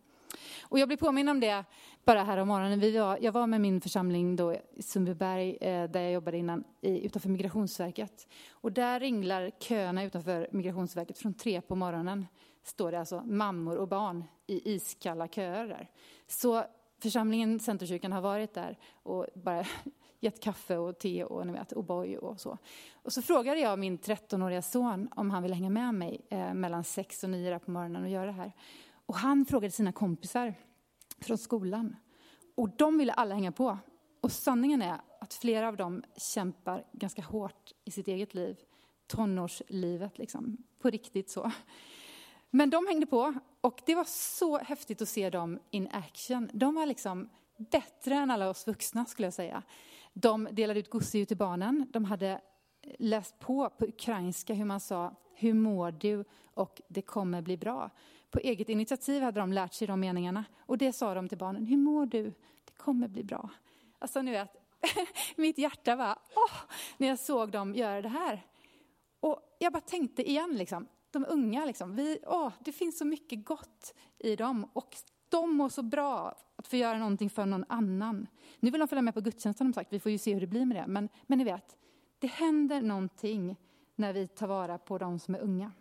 Och 0.62 0.78
jag 0.78 0.88
blir 0.88 0.98
påminn 0.98 1.28
om 1.28 1.40
det 1.40 1.64
bara 2.04 2.22
här 2.22 2.38
om 2.38 2.48
morgonen. 2.48 2.80
Vi 2.80 2.98
var, 2.98 3.18
jag 3.20 3.32
var 3.32 3.46
med 3.46 3.60
min 3.60 3.80
församling 3.80 4.36
då 4.36 4.54
i 4.72 4.82
Sundbyberg, 4.82 5.56
eh, 5.60 5.90
där 5.90 6.00
jag 6.00 6.12
jobbade 6.12 6.36
innan, 6.36 6.64
i, 6.80 7.06
utanför 7.06 7.28
Migrationsverket. 7.28 8.28
Och 8.50 8.72
där 8.72 9.00
ringlar 9.00 9.50
köerna 9.60 10.04
utanför 10.04 10.48
Migrationsverket 10.52 11.18
från 11.18 11.34
tre 11.34 11.60
på 11.60 11.74
morgonen. 11.74 12.26
Står 12.62 12.92
det 12.92 12.98
alltså 12.98 13.22
mammor 13.24 13.76
och 13.76 13.88
barn 13.88 14.24
i 14.46 14.74
iskalla 14.74 15.28
köer 15.28 15.66
där. 15.66 15.90
Så 16.26 16.64
församlingen, 17.04 17.60
Centerkyrkan, 17.60 18.12
har 18.12 18.20
varit 18.20 18.54
där 18.54 18.78
och 19.02 19.26
bara 19.34 19.64
gett 20.20 20.40
kaffe 20.40 20.76
och 20.76 20.98
te 20.98 21.24
och 21.24 21.46
ni 21.46 21.52
vet, 21.52 21.72
O'boy 21.72 22.16
och 22.16 22.40
så. 22.40 22.58
Och 22.92 23.12
så 23.12 23.22
frågade 23.22 23.60
jag 23.60 23.78
min 23.78 23.98
13-åriga 23.98 24.62
son 24.62 25.08
om 25.16 25.30
han 25.30 25.42
ville 25.42 25.54
hänga 25.54 25.70
med 25.70 25.94
mig 25.94 26.20
eh, 26.30 26.54
mellan 26.54 26.84
6 26.84 27.24
och 27.24 27.30
9 27.30 27.58
på 27.58 27.70
morgonen 27.70 28.02
och 28.02 28.08
göra 28.08 28.26
det 28.26 28.32
här. 28.32 28.52
Och 29.06 29.16
han 29.16 29.46
frågade 29.46 29.70
sina 29.70 29.92
kompisar 29.92 30.54
från 31.20 31.38
skolan. 31.38 31.96
Och 32.54 32.68
de 32.76 32.98
ville 32.98 33.12
alla 33.12 33.34
hänga 33.34 33.52
på. 33.52 33.78
Och 34.20 34.32
sanningen 34.32 34.82
är 34.82 35.00
att 35.20 35.34
flera 35.34 35.68
av 35.68 35.76
dem 35.76 36.02
kämpar 36.16 36.84
ganska 36.92 37.22
hårt 37.22 37.72
i 37.84 37.90
sitt 37.90 38.08
eget 38.08 38.34
liv. 38.34 38.56
Tonårslivet, 39.06 40.18
liksom. 40.18 40.56
På 40.78 40.90
riktigt 40.90 41.30
så. 41.30 41.52
Men 42.56 42.70
de 42.70 42.86
hängde 42.86 43.06
på 43.06 43.34
och 43.60 43.82
det 43.86 43.94
var 43.94 44.04
så 44.04 44.58
häftigt 44.58 45.02
att 45.02 45.08
se 45.08 45.30
dem 45.30 45.58
in 45.70 45.88
action. 45.92 46.50
De 46.52 46.74
var 46.74 46.86
liksom 46.86 47.28
bättre 47.56 48.14
än 48.14 48.30
alla 48.30 48.50
oss 48.50 48.66
vuxna 48.66 49.04
skulle 49.04 49.26
jag 49.26 49.34
säga. 49.34 49.62
De 50.12 50.48
delade 50.52 50.80
ut 50.80 50.90
gosedjur 50.90 51.24
till 51.24 51.36
barnen. 51.36 51.86
De 51.92 52.04
hade 52.04 52.40
läst 52.98 53.38
på 53.38 53.70
på 53.70 53.84
ukrainska 53.84 54.54
hur 54.54 54.64
man 54.64 54.80
sa 54.80 55.14
hur 55.34 55.54
mår 55.54 55.90
du 55.92 56.24
och 56.54 56.82
det 56.88 57.02
kommer 57.02 57.42
bli 57.42 57.56
bra. 57.56 57.90
På 58.30 58.38
eget 58.38 58.68
initiativ 58.68 59.22
hade 59.22 59.40
de 59.40 59.52
lärt 59.52 59.72
sig 59.72 59.86
de 59.86 60.00
meningarna 60.00 60.44
och 60.58 60.78
det 60.78 60.92
sa 60.92 61.14
de 61.14 61.28
till 61.28 61.38
barnen. 61.38 61.66
Hur 61.66 61.76
mår 61.76 62.06
du? 62.06 62.22
Det 62.64 62.72
kommer 62.76 63.08
bli 63.08 63.24
bra. 63.24 63.50
Alltså 63.98 64.22
nu 64.22 64.32
vet, 64.32 64.50
mitt 65.36 65.58
hjärta 65.58 65.96
var 65.96 66.18
åh, 66.34 66.56
när 66.96 67.08
jag 67.08 67.18
såg 67.18 67.50
dem 67.50 67.74
göra 67.74 68.02
det 68.02 68.08
här. 68.08 68.46
Och 69.20 69.56
jag 69.58 69.72
bara 69.72 69.80
tänkte 69.80 70.30
igen 70.30 70.56
liksom, 70.56 70.88
de 71.14 71.26
unga, 71.28 71.64
liksom, 71.64 71.96
vi, 71.96 72.18
åh, 72.26 72.52
det 72.60 72.72
finns 72.72 72.98
så 72.98 73.04
mycket 73.04 73.44
gott 73.44 73.94
i 74.18 74.36
dem 74.36 74.70
och 74.72 74.96
de 75.28 75.56
mår 75.56 75.68
så 75.68 75.82
bra 75.82 76.36
att 76.56 76.68
få 76.68 76.76
göra 76.76 76.98
någonting 76.98 77.30
för 77.30 77.46
någon 77.46 77.64
annan. 77.68 78.26
Nu 78.60 78.70
vill 78.70 78.78
de 78.78 78.88
följa 78.88 79.02
med 79.02 79.14
på 79.14 79.20
gudstjänsten, 79.20 79.72
sagt. 79.72 79.92
vi 79.92 80.00
får 80.00 80.12
ju 80.12 80.18
se 80.18 80.34
hur 80.34 80.40
det 80.40 80.46
blir 80.46 80.64
med 80.64 80.76
det. 80.76 80.86
Men, 80.86 81.08
men 81.26 81.38
ni 81.38 81.44
vet, 81.44 81.76
det 82.18 82.26
händer 82.26 82.82
någonting 82.82 83.56
när 83.94 84.12
vi 84.12 84.28
tar 84.28 84.46
vara 84.46 84.78
på 84.78 84.98
de 84.98 85.18
som 85.18 85.34
är 85.34 85.38
unga. 85.38 85.72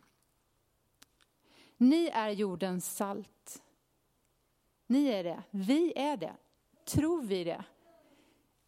Ni 1.77 2.09
är 2.13 2.29
jordens 2.29 2.95
salt. 2.95 3.63
Ni 4.87 5.07
är 5.07 5.23
det. 5.23 5.43
Vi 5.49 5.93
är 5.95 6.17
det. 6.17 6.33
Tror 6.85 7.21
vi 7.21 7.43
det? 7.43 7.63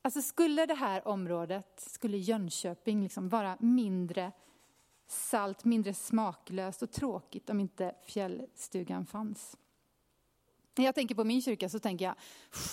Alltså 0.01 0.21
skulle 0.21 0.65
det 0.65 0.73
här 0.73 1.07
området, 1.07 1.83
skulle 1.87 2.17
Jönköping 2.17 3.03
liksom 3.03 3.29
vara 3.29 3.57
mindre 3.59 4.31
salt, 5.07 5.65
mindre 5.65 5.93
smaklöst 5.93 6.81
och 6.81 6.91
tråkigt 6.91 7.49
om 7.49 7.59
inte 7.59 7.95
fjällstugan 8.05 9.05
fanns. 9.05 9.57
När 10.75 10.85
jag 10.85 10.95
tänker 10.95 11.15
på 11.15 11.23
min 11.23 11.41
kyrka 11.41 11.69
så 11.69 11.79
tänker 11.79 12.05
jag, 12.05 12.15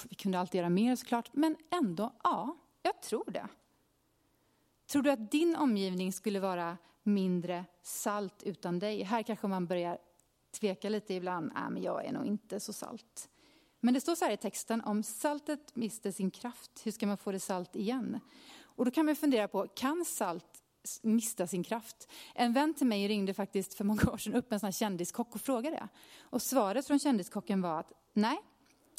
vi 0.08 0.14
kunde 0.14 0.38
alltid 0.38 0.58
göra 0.58 0.70
mer 0.70 0.96
såklart, 0.96 1.30
men 1.32 1.56
ändå, 1.70 2.12
ja, 2.24 2.56
jag 2.82 3.02
tror 3.02 3.30
det. 3.30 3.48
Tror 4.86 5.02
du 5.02 5.10
att 5.10 5.30
din 5.30 5.56
omgivning 5.56 6.12
skulle 6.12 6.40
vara 6.40 6.78
mindre 7.02 7.64
salt 7.82 8.42
utan 8.42 8.78
dig. 8.78 9.02
Här 9.02 9.22
kanske 9.22 9.46
man 9.46 9.66
börjar 9.66 9.98
tveka 10.50 10.88
lite 10.88 11.14
ibland. 11.14 11.52
Nej, 11.54 11.70
men 11.70 11.82
jag 11.82 12.04
är 12.04 12.12
nog 12.12 12.26
inte 12.26 12.60
så 12.60 12.72
salt. 12.72 13.28
Men 13.80 13.94
det 13.94 14.00
står 14.00 14.14
så 14.14 14.24
här 14.24 14.32
i 14.32 14.36
texten, 14.36 14.80
om 14.80 15.02
saltet 15.02 15.76
mister 15.76 16.10
sin 16.10 16.30
kraft, 16.30 16.86
hur 16.86 16.92
ska 16.92 17.06
man 17.06 17.18
få 17.18 17.32
det 17.32 17.40
salt 17.40 17.76
igen? 17.76 18.20
Och 18.60 18.84
då 18.84 18.90
kan 18.90 19.06
man 19.06 19.16
fundera 19.16 19.48
på, 19.48 19.68
kan 19.68 20.04
salt 20.04 20.51
mista 21.02 21.46
sin 21.46 21.64
kraft? 21.64 22.08
En 22.34 22.52
vän 22.52 22.74
till 22.74 22.86
mig 22.86 23.08
ringde 23.08 23.34
faktiskt 23.34 23.74
för 23.74 23.84
många 23.84 24.10
år 24.12 24.16
sedan 24.16 24.34
upp 24.34 24.52
en 24.52 24.60
sån 24.60 24.66
här 24.66 24.72
kändiskock 24.72 25.34
och 25.34 25.40
frågade. 25.40 25.88
Och 26.20 26.42
svaret 26.42 26.86
från 26.86 26.98
kändiskocken 26.98 27.62
var 27.62 27.80
att 27.80 27.92
nej, 28.12 28.38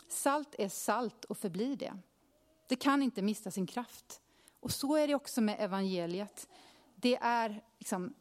salt 0.07 0.55
är 0.57 0.69
salt 0.69 1.25
och 1.25 1.37
förblir 1.37 1.75
det. 1.75 1.97
Det 2.67 2.75
kan 2.75 3.01
inte 3.03 3.21
mista 3.21 3.51
sin 3.51 3.67
kraft. 3.67 4.21
Och 4.59 4.71
så 4.71 4.95
är 4.95 5.07
det 5.07 5.15
också 5.15 5.41
med 5.41 5.55
evangeliet. 5.59 6.47
Det 6.95 7.15
är, 7.15 7.63
liksom, 7.79 8.13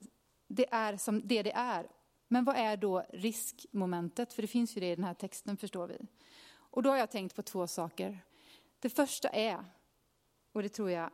det 0.48 0.72
är 0.72 0.96
som 0.96 1.28
det 1.28 1.42
det 1.42 1.52
är. 1.52 1.86
Men 2.28 2.44
vad 2.44 2.56
är 2.56 2.76
då 2.76 3.04
riskmomentet? 3.12 4.32
För 4.32 4.42
det 4.42 4.48
finns 4.48 4.76
ju 4.76 4.80
det 4.80 4.92
i 4.92 4.96
den 4.96 5.04
här 5.04 5.14
texten 5.14 5.56
förstår 5.56 5.86
vi. 5.86 5.98
Och 6.54 6.82
då 6.82 6.90
har 6.90 6.96
jag 6.96 7.10
tänkt 7.10 7.36
på 7.36 7.42
två 7.42 7.66
saker. 7.66 8.18
Det 8.80 8.90
första 8.90 9.28
är, 9.28 9.64
och 10.52 10.62
det 10.62 10.68
tror 10.68 10.90
jag 10.90 11.10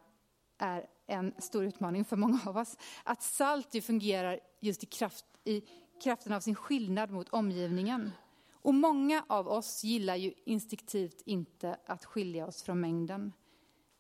är 0.58 0.86
en 1.06 1.34
stor 1.38 1.64
utmaning 1.64 2.04
för 2.04 2.16
många 2.16 2.40
av 2.46 2.56
oss, 2.56 2.76
att 3.04 3.22
salt 3.22 3.74
ju 3.74 3.80
fungerar 3.80 4.40
just 4.60 4.82
i, 4.82 4.86
kraft, 4.86 5.24
i 5.44 5.62
kraften 6.02 6.32
av 6.32 6.40
sin 6.40 6.54
skillnad 6.54 7.10
mot 7.10 7.28
omgivningen. 7.28 8.10
Och 8.52 8.74
många 8.74 9.24
av 9.26 9.48
oss 9.48 9.84
gillar 9.84 10.16
ju 10.16 10.32
instinktivt 10.44 11.22
inte 11.24 11.78
att 11.86 12.04
skilja 12.04 12.46
oss 12.46 12.62
från 12.62 12.80
mängden. 12.80 13.32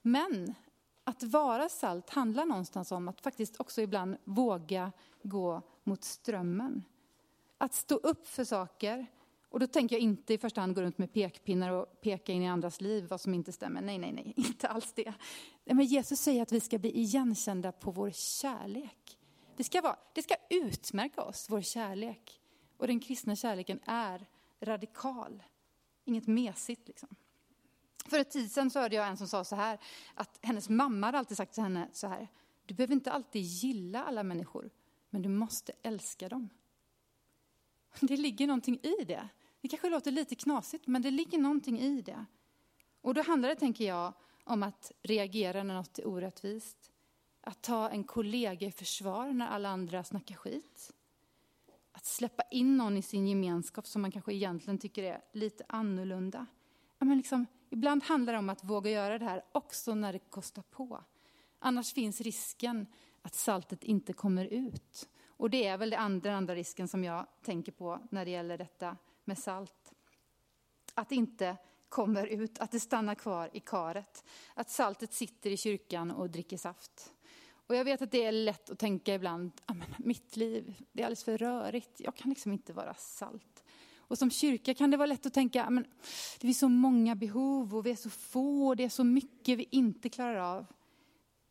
Men 0.02 0.54
att 1.04 1.22
vara 1.22 1.68
salt 1.68 2.10
handlar 2.10 2.46
någonstans 2.46 2.92
om 2.92 3.08
att 3.08 3.20
faktiskt 3.20 3.60
också 3.60 3.82
ibland 3.82 4.16
våga 4.24 4.92
gå 5.22 5.62
mot 5.84 6.04
strömmen. 6.04 6.84
Att 7.58 7.74
stå 7.74 7.94
upp 7.94 8.26
för 8.26 8.44
saker. 8.44 9.06
Och 9.48 9.60
då 9.60 9.66
tänker 9.66 9.96
jag 9.96 10.02
inte 10.02 10.34
i 10.34 10.38
första 10.38 10.60
hand 10.60 10.74
gå 10.74 10.82
runt 10.82 10.98
med 10.98 11.12
pekpinnar 11.12 11.70
och 11.70 12.00
peka 12.00 12.32
in 12.32 12.42
i 12.42 12.48
andras 12.48 12.80
liv 12.80 13.06
vad 13.08 13.20
som 13.20 13.34
inte 13.34 13.52
stämmer. 13.52 13.80
Nej, 13.80 13.98
nej, 13.98 14.12
nej, 14.12 14.34
inte 14.36 14.68
alls 14.68 14.92
det. 14.92 15.14
Men 15.74 15.84
Jesus 15.84 16.20
säger 16.20 16.42
att 16.42 16.52
vi 16.52 16.60
ska 16.60 16.78
bli 16.78 16.98
igenkända 16.98 17.72
på 17.72 17.90
vår 17.90 18.10
kärlek. 18.10 19.18
Det 19.56 19.64
ska, 19.64 19.80
vara, 19.80 19.96
det 20.12 20.22
ska 20.22 20.34
utmärka 20.50 21.22
oss, 21.22 21.46
vår 21.50 21.60
kärlek. 21.60 22.40
Och 22.76 22.86
den 22.86 23.00
kristna 23.00 23.36
kärleken 23.36 23.80
är 23.84 24.26
radikal. 24.60 25.42
Inget 26.04 26.26
mesigt 26.26 26.88
liksom. 26.88 27.08
För 28.06 28.18
ett 28.18 28.30
tid 28.30 28.52
sedan 28.52 28.70
så 28.70 28.80
hörde 28.80 28.96
jag 28.96 29.08
en 29.08 29.16
som 29.16 29.28
sa 29.28 29.44
så 29.44 29.56
här, 29.56 29.78
att 30.14 30.38
hennes 30.42 30.68
mamma 30.68 31.06
hade 31.06 31.18
alltid 31.18 31.36
sagt 31.36 31.54
till 31.54 31.62
henne 31.62 31.88
så 31.92 32.06
här, 32.06 32.28
du 32.66 32.74
behöver 32.74 32.94
inte 32.94 33.12
alltid 33.12 33.42
gilla 33.42 34.04
alla 34.04 34.22
människor, 34.22 34.70
men 35.10 35.22
du 35.22 35.28
måste 35.28 35.72
älska 35.82 36.28
dem. 36.28 36.48
Det 38.00 38.16
ligger 38.16 38.46
någonting 38.46 38.80
i 38.82 39.04
det. 39.04 39.28
Det 39.60 39.68
kanske 39.68 39.90
låter 39.90 40.10
lite 40.10 40.34
knasigt, 40.34 40.86
men 40.86 41.02
det 41.02 41.10
ligger 41.10 41.38
någonting 41.38 41.80
i 41.80 42.00
det. 42.00 42.24
Och 43.00 43.14
då 43.14 43.22
handlar 43.22 43.48
det, 43.48 43.56
tänker 43.56 43.84
jag, 43.84 44.12
om 44.48 44.62
att 44.62 44.92
reagera 45.02 45.62
när 45.62 45.74
något 45.74 45.98
är 45.98 46.06
orättvist. 46.06 46.92
Att 47.40 47.62
ta 47.62 47.88
en 47.88 48.04
kollega 48.04 48.66
i 48.66 48.72
försvar 48.72 49.32
när 49.32 49.48
alla 49.48 49.68
andra 49.68 50.04
snackar 50.04 50.34
skit. 50.34 50.92
Att 51.92 52.06
släppa 52.06 52.42
in 52.50 52.76
någon 52.76 52.96
i 52.96 53.02
sin 53.02 53.28
gemenskap 53.28 53.86
som 53.86 54.02
man 54.02 54.10
kanske 54.10 54.34
egentligen 54.34 54.78
tycker 54.78 55.02
är 55.02 55.24
lite 55.32 55.64
annorlunda. 55.68 56.46
Men 56.98 57.16
liksom, 57.16 57.46
ibland 57.70 58.02
handlar 58.02 58.32
det 58.32 58.38
om 58.38 58.48
att 58.48 58.64
våga 58.64 58.90
göra 58.90 59.18
det 59.18 59.24
här 59.24 59.44
också 59.52 59.94
när 59.94 60.12
det 60.12 60.18
kostar 60.18 60.62
på. 60.62 61.04
Annars 61.58 61.92
finns 61.92 62.20
risken 62.20 62.86
att 63.22 63.34
saltet 63.34 63.84
inte 63.84 64.12
kommer 64.12 64.44
ut. 64.44 65.08
Och 65.28 65.50
det 65.50 65.66
är 65.66 65.78
väl 65.78 65.90
den 65.90 66.00
andra, 66.00 66.30
den 66.30 66.36
andra 66.36 66.54
risken 66.54 66.88
som 66.88 67.04
jag 67.04 67.26
tänker 67.42 67.72
på 67.72 68.00
när 68.10 68.24
det 68.24 68.30
gäller 68.30 68.58
detta 68.58 68.96
med 69.24 69.38
salt. 69.38 69.92
Att 70.94 71.08
det 71.08 71.14
inte 71.14 71.56
kommer 71.88 72.26
ut, 72.26 72.58
att 72.58 72.70
det 72.70 72.80
stannar 72.80 73.14
kvar 73.14 73.50
i 73.52 73.60
karet. 73.60 74.24
Att 74.54 74.70
saltet 74.70 75.12
sitter 75.12 75.50
i 75.50 75.56
kyrkan 75.56 76.10
och 76.10 76.30
dricker 76.30 76.56
saft. 76.56 77.12
Och 77.68 77.76
jag 77.76 77.84
vet 77.84 78.02
att 78.02 78.10
det 78.10 78.24
är 78.24 78.32
lätt 78.32 78.70
att 78.70 78.78
tänka 78.78 79.14
ibland, 79.14 79.52
mitt 79.98 80.36
liv, 80.36 80.74
det 80.92 81.02
är 81.02 81.06
alldeles 81.06 81.24
för 81.24 81.38
rörigt, 81.38 82.00
jag 82.00 82.16
kan 82.16 82.30
liksom 82.30 82.52
inte 82.52 82.72
vara 82.72 82.94
salt. 82.94 83.64
Och 83.96 84.18
som 84.18 84.30
kyrka 84.30 84.74
kan 84.74 84.90
det 84.90 84.96
vara 84.96 85.06
lätt 85.06 85.26
att 85.26 85.34
tänka, 85.34 85.70
men 85.70 85.84
det 86.40 86.46
finns 86.46 86.58
så 86.58 86.68
många 86.68 87.14
behov 87.14 87.76
och 87.76 87.86
vi 87.86 87.90
är 87.90 87.96
så 87.96 88.10
få 88.10 88.66
och 88.66 88.76
det 88.76 88.84
är 88.84 88.88
så 88.88 89.04
mycket 89.04 89.58
vi 89.58 89.68
inte 89.70 90.08
klarar 90.08 90.56
av. 90.56 90.66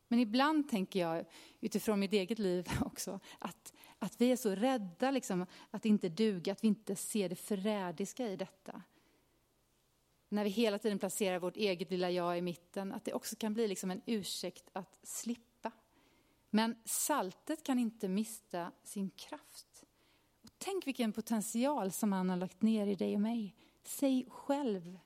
Men 0.08 0.18
ibland 0.18 0.68
tänker 0.68 1.00
jag, 1.00 1.24
utifrån 1.60 2.00
mitt 2.00 2.12
eget 2.12 2.38
liv 2.38 2.68
också, 2.80 3.20
att, 3.38 3.72
att 3.98 4.20
vi 4.20 4.32
är 4.32 4.36
så 4.36 4.50
rädda 4.50 5.10
liksom, 5.10 5.46
att 5.70 5.84
inte 5.84 6.08
duga, 6.08 6.52
att 6.52 6.64
vi 6.64 6.68
inte 6.68 6.96
ser 6.96 7.28
det 7.28 7.36
förrädiska 7.36 8.28
i 8.28 8.36
detta. 8.36 8.82
När 10.28 10.44
vi 10.44 10.50
hela 10.50 10.78
tiden 10.78 10.98
placerar 10.98 11.38
vårt 11.38 11.56
eget 11.56 11.90
lilla 11.90 12.10
jag 12.10 12.38
i 12.38 12.42
mitten, 12.42 12.92
att 12.92 13.04
det 13.04 13.12
också 13.12 13.36
kan 13.36 13.54
bli 13.54 13.68
liksom 13.68 13.90
en 13.90 14.02
ursäkt 14.06 14.70
att 14.72 14.98
slippa. 15.02 15.72
Men 16.50 16.76
saltet 16.84 17.62
kan 17.62 17.78
inte 17.78 18.08
mista 18.08 18.72
sin 18.82 19.10
kraft. 19.10 19.84
Och 20.42 20.50
tänk 20.58 20.86
vilken 20.86 21.12
potential 21.12 21.92
som 21.92 22.12
han 22.12 22.30
har 22.30 22.36
lagt 22.36 22.62
ner 22.62 22.86
i 22.86 22.94
dig 22.94 23.14
och 23.14 23.20
mig. 23.20 23.54
Säg 23.82 24.26
själv. 24.30 24.98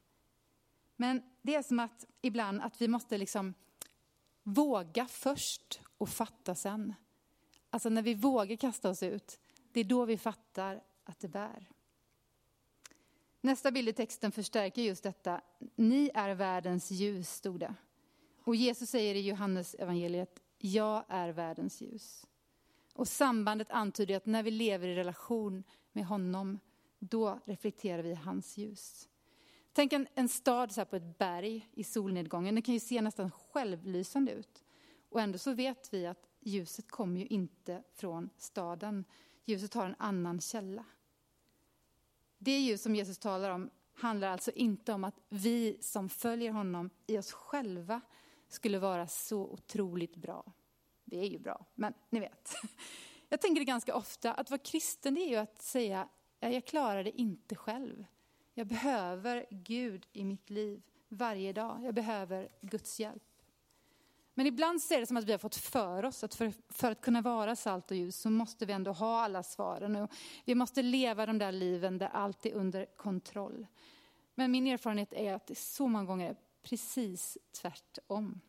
Men 0.96 1.22
det 1.42 1.54
är 1.54 1.62
som 1.62 1.80
att 1.80 2.06
ibland 2.20 2.62
att 2.62 2.82
vi 2.82 2.88
måste 2.88 3.18
liksom 3.18 3.54
våga 4.42 5.06
först 5.06 5.80
och 5.98 6.08
fatta 6.08 6.54
sen. 6.54 6.94
Alltså 7.70 7.88
när 7.88 8.02
vi 8.02 8.14
vågar 8.14 8.56
kasta 8.56 8.90
oss 8.90 9.02
ut, 9.02 9.40
det 9.72 9.80
är 9.80 9.84
då 9.84 10.04
vi 10.04 10.18
fattar 10.18 10.82
att 11.04 11.20
det 11.20 11.28
bär. 11.28 11.68
Nästa 13.44 13.70
bild 13.70 13.88
i 13.88 13.92
texten 13.92 14.32
förstärker 14.32 14.82
just 14.82 15.02
detta. 15.02 15.40
Ni 15.76 16.10
är 16.14 16.34
världens 16.34 16.90
ljus, 16.90 17.30
stod 17.30 17.60
det. 17.60 17.74
Och 18.44 18.56
Jesus 18.56 18.90
säger 18.90 19.14
i 19.14 19.20
Johannes 19.20 19.74
evangeliet, 19.74 20.42
jag 20.58 21.04
är 21.08 21.28
världens 21.28 21.80
ljus. 21.80 22.26
Och 22.94 23.08
sambandet 23.08 23.70
antyder 23.70 24.16
att 24.16 24.26
när 24.26 24.42
vi 24.42 24.50
lever 24.50 24.88
i 24.88 24.94
relation 24.94 25.64
med 25.92 26.06
honom, 26.06 26.58
då 26.98 27.40
reflekterar 27.44 28.02
vi 28.02 28.14
hans 28.14 28.56
ljus. 28.56 29.08
Tänk 29.72 29.92
en, 29.92 30.06
en 30.14 30.28
stad 30.28 30.72
så 30.72 30.84
på 30.84 30.96
ett 30.96 31.18
berg 31.18 31.68
i 31.72 31.84
solnedgången. 31.84 32.54
Den 32.54 32.62
kan 32.62 32.74
ju 32.74 32.80
se 32.80 33.02
nästan 33.02 33.30
självlysande 33.30 34.32
ut. 34.32 34.64
Och 35.08 35.20
ändå 35.20 35.38
så 35.38 35.52
vet 35.52 35.94
vi 35.94 36.06
att 36.06 36.28
ljuset 36.40 36.90
kommer 36.90 37.20
ju 37.20 37.26
inte 37.26 37.82
från 37.94 38.30
staden. 38.38 39.04
Ljuset 39.44 39.74
har 39.74 39.86
en 39.86 39.96
annan 39.98 40.40
källa. 40.40 40.84
Det 42.44 42.58
ljus 42.58 42.82
som 42.82 42.94
Jesus 42.94 43.18
talar 43.18 43.50
om 43.50 43.70
handlar 43.94 44.28
alltså 44.28 44.50
inte 44.50 44.92
om 44.92 45.04
att 45.04 45.20
vi 45.28 45.78
som 45.80 46.08
följer 46.08 46.52
honom 46.52 46.90
i 47.06 47.18
oss 47.18 47.32
själva 47.32 48.00
skulle 48.48 48.78
vara 48.78 49.06
så 49.06 49.40
otroligt 49.40 50.16
bra. 50.16 50.52
Vi 51.04 51.18
är 51.18 51.24
ju 51.24 51.38
bra, 51.38 51.66
men 51.74 51.94
ni 52.10 52.20
vet. 52.20 52.54
Jag 53.28 53.40
tänker 53.40 53.60
det 53.60 53.64
ganska 53.64 53.94
ofta, 53.94 54.34
att 54.34 54.50
vara 54.50 54.58
kristen 54.58 55.14
det 55.14 55.20
är 55.20 55.28
ju 55.28 55.36
att 55.36 55.62
säga, 55.62 56.08
jag 56.40 56.64
klarar 56.64 57.04
det 57.04 57.20
inte 57.20 57.54
själv. 57.54 58.04
Jag 58.54 58.66
behöver 58.66 59.46
Gud 59.50 60.06
i 60.12 60.24
mitt 60.24 60.50
liv 60.50 60.82
varje 61.08 61.52
dag. 61.52 61.84
Jag 61.84 61.94
behöver 61.94 62.48
Guds 62.60 63.00
hjälp. 63.00 63.31
Men 64.34 64.46
ibland 64.46 64.82
ser 64.82 65.00
det 65.00 65.06
som 65.06 65.16
att 65.16 65.24
vi 65.24 65.32
har 65.32 65.38
fått 65.38 65.56
för 65.56 66.04
oss 66.04 66.24
att 66.24 66.34
för, 66.34 66.52
för, 66.68 66.90
att 66.90 67.00
kunna 67.00 67.20
vara 67.20 67.56
salt 67.56 67.90
och 67.90 67.96
ljus 67.96 68.16
så 68.16 68.30
måste 68.30 68.66
vi 68.66 68.72
ändå 68.72 68.92
ha 68.92 69.22
alla 69.22 69.42
svaren. 69.42 69.96
Och 69.96 70.10
vi 70.44 70.54
måste 70.54 70.82
leva 70.82 71.26
de 71.26 71.38
där 71.38 71.52
liven 71.52 71.98
där 71.98 72.08
allt 72.08 72.46
är 72.46 72.52
under 72.52 72.86
kontroll. 72.96 73.66
Men 74.34 74.50
min 74.50 74.66
erfarenhet 74.66 75.12
är 75.12 75.34
att 75.34 75.46
det 75.46 75.58
så 75.58 75.88
många 75.88 76.04
gånger 76.04 76.30
är 76.30 76.36
precis 76.62 77.38
tvärtom. 77.52 78.40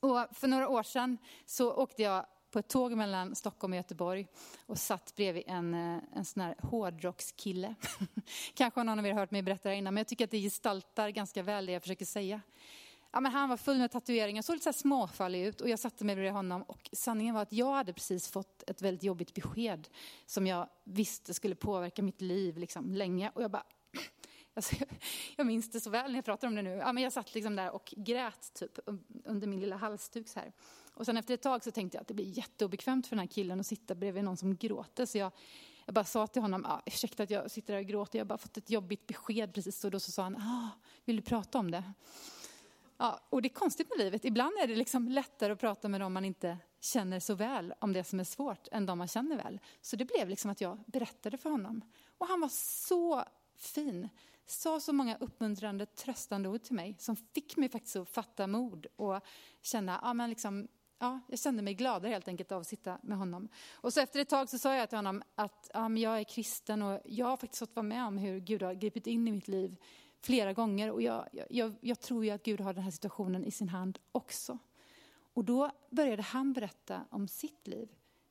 Och 0.00 0.26
för 0.32 0.48
några 0.48 0.68
år 0.68 0.82
sedan 0.82 1.18
så 1.46 1.72
åkte 1.72 2.02
jag 2.02 2.26
på 2.50 2.58
ett 2.58 2.68
tåg 2.68 2.96
mellan 2.96 3.34
Stockholm 3.34 3.72
och 3.72 3.76
Göteborg 3.76 4.26
och 4.66 4.78
satt 4.78 5.14
bredvid 5.16 5.42
en, 5.46 5.74
eh, 5.74 6.02
en 6.14 6.24
sån 6.24 6.42
här 6.42 6.54
hårdrockskille. 6.62 7.74
Kanske 8.54 8.80
har 8.80 8.84
någon 8.84 8.98
av 8.98 9.06
er 9.06 9.12
hört 9.12 9.30
mig 9.30 9.42
berätta 9.42 9.68
det 9.68 9.74
innan, 9.74 9.94
men 9.94 10.00
jag 10.00 10.08
tycker 10.08 10.24
att 10.24 10.30
det 10.30 10.38
gestaltar 10.40 11.08
ganska 11.08 11.42
väl 11.42 11.66
det 11.66 11.72
jag 11.72 11.82
försöker 11.82 12.04
säga. 12.04 12.40
Ja, 13.12 13.20
men 13.20 13.32
han 13.32 13.48
var 13.48 13.56
full 13.56 13.78
med 13.78 13.90
tatueringar, 13.90 14.42
såg 14.42 14.56
lite 14.56 14.72
så 14.72 14.78
småfallig 14.78 15.46
ut 15.46 15.60
och 15.60 15.68
jag 15.68 15.78
satte 15.78 16.04
mig 16.04 16.14
bredvid 16.14 16.32
honom. 16.32 16.62
Och 16.62 16.90
sanningen 16.92 17.34
var 17.34 17.42
att 17.42 17.52
jag 17.52 17.72
hade 17.72 17.92
precis 17.92 18.28
fått 18.28 18.70
ett 18.70 18.82
väldigt 18.82 19.02
jobbigt 19.02 19.34
besked 19.34 19.88
som 20.26 20.46
jag 20.46 20.68
visste 20.84 21.34
skulle 21.34 21.54
påverka 21.54 22.02
mitt 22.02 22.20
liv 22.20 22.58
liksom, 22.58 22.94
länge. 22.94 23.30
Och 23.34 23.42
jag 23.42 23.50
bara, 23.50 23.64
alltså, 24.54 24.76
jag 25.36 25.46
minns 25.46 25.70
det 25.70 25.80
så 25.80 25.90
väl 25.90 26.10
när 26.10 26.18
jag 26.18 26.24
pratar 26.24 26.48
om 26.48 26.54
det 26.54 26.62
nu. 26.62 26.70
Ja, 26.70 26.92
men 26.92 27.02
jag 27.02 27.12
satt 27.12 27.34
liksom 27.34 27.56
där 27.56 27.70
och 27.70 27.94
grät 27.96 28.54
typ, 28.54 28.78
under 29.24 29.46
min 29.46 29.60
lilla 29.60 29.76
halsduk. 29.76 30.28
Så 30.28 30.40
här. 30.40 30.52
Och 30.94 31.06
sen 31.06 31.16
efter 31.16 31.34
ett 31.34 31.42
tag 31.42 31.64
så 31.64 31.70
tänkte 31.70 31.96
jag 31.96 32.02
att 32.02 32.08
det 32.08 32.14
blir 32.14 32.38
jätteobekvämt 32.38 33.06
för 33.06 33.16
den 33.16 33.20
här 33.20 33.32
killen 33.32 33.60
att 33.60 33.66
sitta 33.66 33.94
bredvid 33.94 34.24
någon 34.24 34.36
som 34.36 34.56
gråter. 34.56 35.06
Så 35.06 35.18
jag, 35.18 35.32
jag 35.84 35.94
bara 35.94 36.04
sa 36.04 36.26
till 36.26 36.42
honom, 36.42 36.64
ah, 36.64 36.80
ursäkta 36.86 37.22
att 37.22 37.30
jag 37.30 37.50
sitter 37.50 37.74
där 37.74 37.80
och 37.80 37.86
gråter, 37.86 38.18
jag 38.18 38.24
har 38.24 38.28
bara 38.28 38.38
fått 38.38 38.56
ett 38.56 38.70
jobbigt 38.70 39.06
besked 39.06 39.54
precis. 39.54 39.84
Och 39.84 39.90
då 39.90 40.00
så 40.00 40.10
sa 40.10 40.22
han, 40.22 40.36
ah, 40.36 40.68
vill 41.04 41.16
du 41.16 41.22
prata 41.22 41.58
om 41.58 41.70
det? 41.70 41.92
Ja, 43.02 43.20
och 43.30 43.42
det 43.42 43.48
är 43.48 43.54
konstigt 43.54 43.88
med 43.88 43.98
livet. 43.98 44.24
Ibland 44.24 44.52
är 44.62 44.66
det 44.66 44.74
liksom 44.74 45.08
lättare 45.08 45.52
att 45.52 45.58
prata 45.58 45.88
med 45.88 46.00
dem 46.00 46.12
man 46.12 46.24
inte 46.24 46.58
känner 46.80 47.20
så 47.20 47.34
väl 47.34 47.74
om 47.80 47.92
det 47.92 48.04
som 48.04 48.20
är 48.20 48.24
svårt 48.24 48.68
än 48.72 48.86
de 48.86 48.98
man 48.98 49.08
känner 49.08 49.36
väl. 49.36 49.60
Så 49.80 49.96
det 49.96 50.04
blev 50.04 50.28
liksom 50.28 50.50
att 50.50 50.60
jag 50.60 50.78
berättade 50.86 51.38
för 51.38 51.50
honom. 51.50 51.82
Och 52.18 52.26
han 52.26 52.40
var 52.40 52.48
så 52.48 53.24
fin. 53.56 54.08
Sa 54.46 54.80
så 54.80 54.92
många 54.92 55.16
uppmuntrande, 55.16 55.86
tröstande 55.86 56.48
ord 56.48 56.62
till 56.62 56.74
mig 56.74 56.96
som 56.98 57.16
fick 57.16 57.56
mig 57.56 57.68
faktiskt 57.68 57.96
att 57.96 58.08
fatta 58.08 58.46
mod 58.46 58.86
och 58.96 59.20
känna, 59.62 60.00
ja 60.02 60.14
men 60.14 60.30
liksom, 60.30 60.68
ja, 60.98 61.20
jag 61.28 61.38
kände 61.38 61.62
mig 61.62 61.74
gladare 61.74 62.12
helt 62.12 62.28
enkelt 62.28 62.52
av 62.52 62.60
att 62.60 62.66
sitta 62.66 62.98
med 63.02 63.18
honom. 63.18 63.48
Och 63.72 63.92
så 63.92 64.00
efter 64.00 64.20
ett 64.20 64.28
tag 64.28 64.48
så 64.48 64.58
sa 64.58 64.74
jag 64.74 64.88
till 64.88 64.98
honom 64.98 65.22
att 65.34 65.70
ja, 65.74 65.88
men 65.88 66.02
jag 66.02 66.18
är 66.18 66.24
kristen 66.24 66.82
och 66.82 67.00
jag 67.04 67.26
har 67.26 67.36
faktiskt 67.36 67.58
fått 67.58 67.76
vara 67.76 67.86
med 67.86 68.06
om 68.06 68.18
hur 68.18 68.40
Gud 68.40 68.62
har 68.62 68.74
gripit 68.74 69.06
in 69.06 69.28
i 69.28 69.32
mitt 69.32 69.48
liv 69.48 69.76
flera 70.20 70.52
gånger 70.52 70.90
och 70.90 71.02
jag, 71.02 71.28
jag, 71.50 71.74
jag 71.80 72.00
tror 72.00 72.24
ju 72.24 72.30
att 72.30 72.42
Gud 72.42 72.60
har 72.60 72.74
den 72.74 72.82
här 72.82 72.90
situationen 72.90 73.44
i 73.44 73.50
sin 73.50 73.68
hand 73.68 73.98
också. 74.12 74.58
Och 75.34 75.44
då 75.44 75.70
började 75.90 76.22
han 76.22 76.52
berätta 76.52 77.06
om 77.10 77.28
sitt 77.28 77.66
liv. 77.66 77.88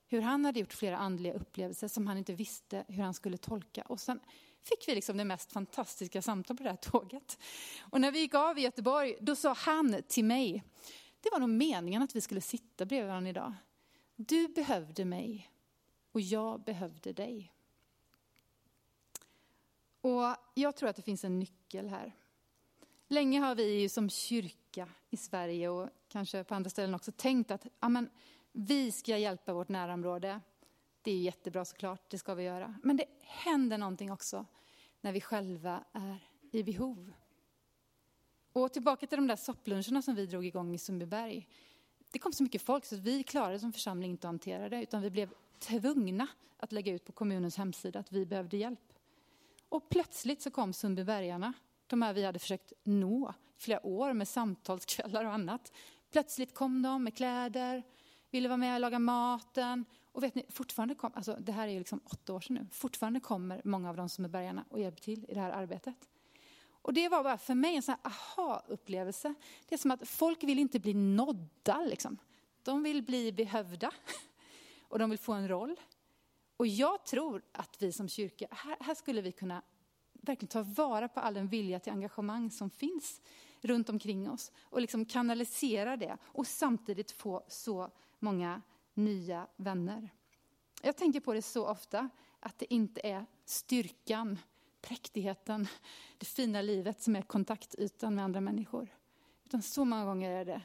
Hur 0.08 0.22
han 0.22 0.46
hade 0.46 0.60
gjort 0.60 0.74
flera 0.74 0.98
andliga 0.98 1.34
upplevelser 1.34 1.88
som 1.88 2.08
han 2.08 2.18
inte 2.18 2.34
visste 2.34 2.86
hur 2.88 3.04
han 3.04 3.14
skulle 3.14 3.38
tolka. 3.38 3.82
Och 3.82 4.00
sen 4.00 4.20
fick 4.62 4.88
vi 4.88 4.96
liksom 4.96 5.18
det 5.18 5.26
mest 5.26 5.52
fantastiska 5.52 6.22
samtal 6.22 6.58
på 6.58 6.64
det 6.64 6.70
här 6.70 6.78
tåget. 6.78 7.40
Och 7.80 8.02
när 8.02 8.12
vi 8.12 8.20
gick 8.20 8.34
av 8.34 8.58
i 8.58 8.62
Göteborg, 8.62 9.16
då 9.22 9.36
sa 9.36 9.54
han 9.54 10.02
till 10.08 10.26
mig, 10.26 10.64
det 11.22 11.30
var 11.32 11.40
nog 11.40 11.50
meningen 11.50 12.02
att 12.02 12.16
vi 12.16 12.22
skulle 12.22 12.42
sitta 12.42 12.86
bredvid 12.86 13.08
varandra 13.08 13.30
idag. 13.30 13.54
Du 14.16 14.48
behövde 14.48 15.06
mig 15.06 15.52
och 16.12 16.22
jag 16.22 16.64
behövde 16.64 17.14
dig. 17.14 17.54
Och 20.02 20.36
jag 20.54 20.76
tror 20.76 20.90
att 20.90 20.96
det 20.96 21.02
finns 21.02 21.24
en 21.24 21.40
nyckel 21.40 21.88
här. 21.88 22.16
Länge 23.08 23.40
har 23.40 23.56
vi 23.56 23.90
som 23.90 24.10
kyrka 24.10 24.90
i 25.10 25.18
Sverige 25.18 25.70
och 25.70 25.90
kanske 26.08 26.44
på 26.44 26.56
andra 26.56 26.70
ställen 26.70 26.96
också 26.96 27.12
tänkt 27.12 27.52
att 27.52 27.68
amen, 27.80 28.10
vi 28.52 28.92
ska 28.92 29.18
hjälpa 29.18 29.54
vårt 29.54 29.70
närområde. 29.70 30.42
Det 31.02 31.12
är 31.12 31.18
jättebra 31.18 31.66
såklart, 31.66 32.10
det 32.10 32.18
ska 32.18 32.34
vi 32.34 32.44
göra. 32.44 32.76
Men 32.84 32.98
det 32.98 33.06
händer 33.22 33.78
någonting 33.78 34.12
också 34.12 34.46
när 35.02 35.12
vi 35.12 35.22
själva 35.22 35.84
är 35.92 36.18
i 36.52 36.64
behov. 36.64 37.12
Och 38.54 38.74
tillbaka 38.74 39.08
till 39.08 39.18
de 39.18 39.28
där 39.28 39.36
soppluncherna 39.36 40.02
som 40.02 40.16
vi 40.16 40.26
drog 40.26 40.46
igång 40.46 40.74
i 40.74 40.78
Sundbyberg. 40.78 41.48
Det 42.12 42.20
kom 42.20 42.34
så 42.34 42.44
mycket 42.44 42.62
folk 42.62 42.86
så 42.86 42.96
vi 42.96 43.24
klarade 43.24 43.60
som 43.60 43.74
församling 43.74 44.12
inte 44.12 44.28
att 44.28 44.32
hantera 44.32 44.70
det, 44.70 44.82
utan 44.84 45.02
vi 45.02 45.10
blev 45.10 45.34
tvungna 45.60 46.28
att 46.58 46.72
lägga 46.72 46.94
ut 46.94 47.06
på 47.06 47.12
kommunens 47.12 47.58
hemsida 47.58 48.00
att 48.00 48.12
vi 48.12 48.26
behövde 48.26 48.58
hjälp. 48.58 48.89
Och 49.70 49.90
plötsligt 49.90 50.42
så 50.42 50.52
kom 50.52 50.74
Sundbybergarna, 50.74 51.54
de 51.88 52.02
här 52.02 52.14
vi 52.14 52.26
hade 52.26 52.40
försökt 52.40 52.74
nå 52.84 53.34
flera 53.58 53.86
år 53.86 54.14
med 54.14 54.28
samtalskvällar 54.28 55.26
och 55.26 55.34
annat. 55.34 55.72
Plötsligt 56.12 56.54
kom 56.54 56.82
de 56.82 57.04
med 57.04 57.18
kläder, 57.18 57.84
ville 58.32 58.50
vara 58.50 58.58
med 58.58 58.74
och 58.74 58.80
laga 58.80 59.00
maten. 59.00 59.86
Och 60.12 60.24
vet 60.24 60.36
ni, 60.36 60.46
fortfarande 60.50 60.96
kom, 60.96 61.12
alltså 61.16 61.38
det 61.40 61.52
här 61.52 61.68
är 61.68 61.72
ju 61.72 61.80
liksom 61.80 62.02
åtta 62.06 62.34
år 62.34 62.42
sedan 62.42 62.56
nu, 62.56 62.68
fortfarande 62.72 63.20
kommer 63.20 63.62
många 63.64 63.90
av 63.90 63.96
de 63.96 64.10
som 64.10 64.26
är 64.26 64.30
bergarna 64.30 64.66
och 64.70 64.80
hjälper 64.80 65.02
till 65.02 65.26
i 65.30 65.34
det 65.34 65.40
här 65.40 65.52
arbetet. 65.52 66.10
Och 66.82 66.94
det 66.94 67.10
var 67.10 67.24
bara 67.24 67.38
för 67.38 67.56
mig 67.56 67.76
en 67.76 67.82
sån 67.82 67.96
här 68.04 68.12
aha-upplevelse. 68.12 69.34
Det 69.68 69.76
är 69.76 69.80
som 69.80 69.92
att 69.92 70.08
folk 70.08 70.44
vill 70.44 70.60
inte 70.60 70.80
bli 70.80 70.94
nådda 70.94 71.86
liksom. 71.86 72.18
De 72.64 72.84
vill 72.84 73.04
bli 73.04 73.32
behövda 73.32 73.92
och 74.88 75.00
de 75.00 75.10
vill 75.10 75.20
få 75.20 75.34
en 75.34 75.48
roll. 75.48 75.76
Och 76.60 76.68
jag 76.68 77.06
tror 77.06 77.42
att 77.52 77.82
vi 77.82 77.92
som 77.92 78.10
kyrka, 78.10 78.48
här, 78.52 78.78
här 78.80 78.96
skulle 78.96 79.22
vi 79.22 79.32
kunna 79.32 79.62
verkligen 80.14 80.50
ta 80.50 80.62
vara 80.62 81.08
på 81.08 81.20
all 81.20 81.34
den 81.34 81.48
vilja 81.48 81.80
till 81.80 81.92
engagemang 81.92 82.52
som 82.52 82.70
finns 82.70 83.22
runt 83.62 83.90
omkring 83.90 84.30
oss 84.30 84.52
och 84.62 84.82
liksom 84.82 85.06
kanalisera 85.06 85.98
det 85.98 86.18
och 86.24 86.48
samtidigt 86.48 87.12
få 87.12 87.44
så 87.48 87.92
många 88.20 88.62
nya 88.94 89.48
vänner. 89.56 90.10
Jag 90.82 90.98
tänker 90.98 91.20
på 91.20 91.34
det 91.34 91.42
så 91.42 91.68
ofta 91.68 92.10
att 92.40 92.60
det 92.60 92.74
inte 92.74 93.02
är 93.04 93.26
styrkan, 93.46 94.40
präktigheten, 94.82 95.68
det 96.18 96.26
fina 96.26 96.62
livet 96.62 97.02
som 97.02 97.16
är 97.16 97.22
kontaktytan 97.22 98.16
med 98.16 98.26
andra 98.26 98.42
människor. 98.42 98.88
Utan 99.46 99.62
så 99.62 99.86
många 99.86 100.06
gånger 100.06 100.32
är 100.32 100.46
det 100.46 100.62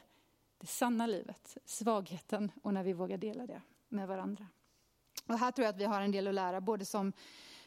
det 0.57 0.67
sanna 0.67 1.07
livet, 1.07 1.57
svagheten 1.65 2.51
och 2.61 2.73
när 2.73 2.83
vi 2.83 2.93
vågar 2.93 3.17
dela 3.17 3.47
det 3.47 3.61
med 3.89 4.07
varandra. 4.07 4.47
Och 5.25 5.39
här 5.39 5.51
tror 5.51 5.65
jag 5.65 5.73
att 5.73 5.81
vi 5.81 5.85
har 5.85 6.01
en 6.01 6.11
del 6.11 6.27
att 6.27 6.33
lära, 6.33 6.61
både 6.61 6.85
som, 6.85 7.13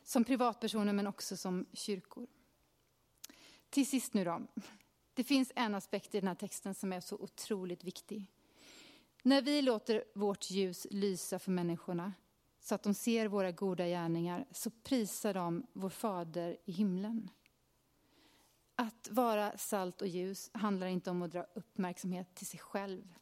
som 0.02 0.24
privatpersoner 0.24 0.92
men 0.92 1.06
också 1.06 1.36
som 1.36 1.66
kyrkor. 1.72 2.26
Till 3.70 3.86
sist 3.86 4.14
nu 4.14 4.24
då. 4.24 4.42
Det 5.14 5.24
finns 5.24 5.52
en 5.56 5.74
aspekt 5.74 6.14
i 6.14 6.20
den 6.20 6.28
här 6.28 6.34
texten 6.34 6.74
som 6.74 6.92
är 6.92 7.00
så 7.00 7.16
otroligt 7.16 7.84
viktig. 7.84 8.26
När 9.22 9.42
vi 9.42 9.62
låter 9.62 10.04
vårt 10.14 10.50
ljus 10.50 10.86
lysa 10.90 11.38
för 11.38 11.50
människorna 11.50 12.12
så 12.60 12.74
att 12.74 12.82
de 12.82 12.94
ser 12.94 13.28
våra 13.28 13.52
goda 13.52 13.86
gärningar 13.86 14.46
så 14.50 14.70
prisar 14.70 15.34
de 15.34 15.66
vår 15.72 15.90
fader 15.90 16.56
i 16.64 16.72
himlen. 16.72 17.30
Att 18.74 19.08
vara 19.10 19.58
salt 19.58 20.02
och 20.02 20.08
ljus 20.08 20.50
handlar 20.52 20.86
inte 20.86 21.10
om 21.10 21.22
att 21.22 21.30
dra 21.30 21.42
uppmärksamhet 21.54 22.34
till 22.34 22.46
sig 22.46 22.60
själv. 22.60 23.14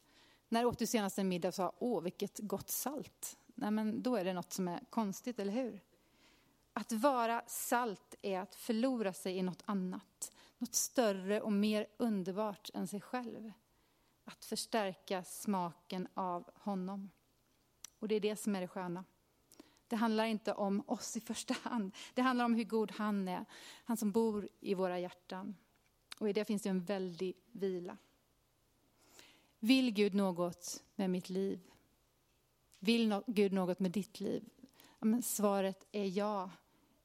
När 0.49 0.65
åt 0.65 0.79
du 0.79 0.85
senast 0.85 1.19
en 1.19 1.27
middag 1.27 1.47
och 1.47 1.53
sa 1.53 1.73
åh 1.79 2.03
vilket 2.03 2.39
gott 2.39 2.69
salt? 2.69 3.37
Nej 3.59 3.71
men 3.71 4.01
då 4.01 4.15
är 4.15 4.23
det 4.23 4.33
något 4.33 4.53
som 4.53 4.67
är 4.67 4.79
konstigt, 4.89 5.39
eller 5.39 5.53
hur? 5.53 5.81
Att 6.73 6.91
vara 6.91 7.43
salt 7.47 8.15
är 8.21 8.39
att 8.39 8.55
förlora 8.55 9.13
sig 9.13 9.37
i 9.37 9.43
något 9.43 9.63
annat. 9.65 10.31
Något 10.57 10.75
större 10.75 11.41
och 11.41 11.51
mer 11.51 11.87
underbart 11.97 12.69
än 12.73 12.87
sig 12.87 13.01
själv 13.01 13.51
att 14.25 14.45
förstärka 14.45 15.23
smaken 15.23 16.07
av 16.13 16.49
honom. 16.53 17.09
Och 17.99 18.07
det 18.07 18.15
är 18.15 18.19
det 18.19 18.35
som 18.35 18.55
är 18.55 18.61
det 18.61 18.67
sköna. 18.67 19.05
Det 19.87 19.95
handlar 19.95 20.25
inte 20.25 20.53
om 20.53 20.83
oss 20.87 21.17
i 21.17 21.21
första 21.21 21.53
hand. 21.63 21.95
Det 22.13 22.21
handlar 22.21 22.45
om 22.45 22.53
hur 22.53 22.63
god 22.63 22.91
han 22.91 23.27
är. 23.27 23.45
Han 23.83 23.97
som 23.97 24.11
bor 24.11 24.49
i 24.59 24.73
våra 24.73 24.99
hjärtan. 24.99 25.55
Och 26.19 26.29
i 26.29 26.33
det 26.33 26.45
finns 26.45 26.61
det 26.61 26.69
en 26.69 26.85
väldig 26.85 27.33
vila. 27.51 27.97
Vill 29.59 29.91
Gud 29.91 30.13
något 30.13 30.83
med 30.95 31.09
mitt 31.09 31.29
liv? 31.29 31.71
Vill 32.79 33.21
Gud 33.27 33.53
något 33.53 33.79
med 33.79 33.91
ditt 33.91 34.19
liv? 34.19 34.43
Men 34.99 35.23
svaret 35.23 35.87
är 35.91 36.05
ja. 36.05 36.51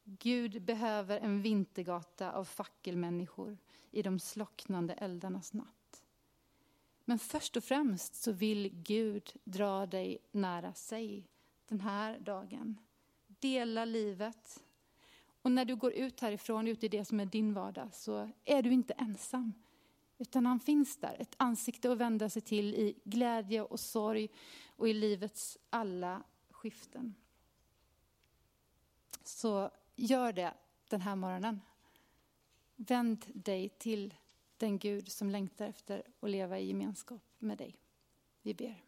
Gud 0.04 0.62
behöver 0.62 1.18
en 1.18 1.42
vintergata 1.42 2.32
av 2.32 2.44
fackelmänniskor 2.44 3.58
i 3.90 4.02
de 4.02 4.18
slocknande 4.18 4.94
eldarnas 4.94 5.52
natt. 5.52 6.04
Men 7.04 7.18
först 7.18 7.56
och 7.56 7.64
främst 7.64 8.14
så 8.14 8.32
vill 8.32 8.70
Gud 8.72 9.32
dra 9.44 9.87
dig 9.87 10.18
nära 10.32 10.74
sig 10.74 11.28
den 11.68 11.80
här 11.80 12.18
dagen. 12.18 12.78
Dela 13.26 13.85
livet. 13.85 14.62
Och 15.42 15.52
när 15.52 15.64
du 15.64 15.76
går 15.76 15.92
ut 15.92 16.20
härifrån, 16.20 16.68
ut 16.68 16.85
i 16.85 16.88
det 16.88 17.04
som 17.04 17.20
är 17.20 17.26
din 17.26 17.54
vardag, 17.54 17.88
så 17.92 18.30
är 18.44 18.62
du 18.62 18.72
inte 18.72 18.92
ensam. 18.92 19.52
Utan 20.18 20.46
han 20.46 20.61
finns 20.61 20.96
där, 20.96 21.16
ett 21.18 21.35
ansikte 21.37 21.92
att 21.92 21.98
vända 21.98 22.30
sig 22.30 22.42
till 22.42 22.74
i 22.74 22.94
glädje 23.04 23.62
och 23.62 23.80
sorg 23.80 24.28
och 24.83 24.88
i 24.88 24.92
livets 24.92 25.59
alla 25.71 26.23
skiften. 26.51 27.14
Så 29.25 29.71
gör 29.97 30.33
det 30.33 30.55
den 30.88 31.01
här 31.01 31.16
morgonen. 31.16 31.61
Vänd 32.77 33.25
dig 33.35 33.68
till 33.68 34.14
den 34.57 34.79
Gud 34.79 35.12
som 35.12 35.31
längtar 35.31 35.66
efter 35.66 36.03
att 36.21 36.31
leva 36.31 36.59
i 36.59 36.66
gemenskap 36.66 37.23
med 37.38 37.59
dig. 37.59 37.77
Vi 38.42 38.55
ber. 38.55 38.85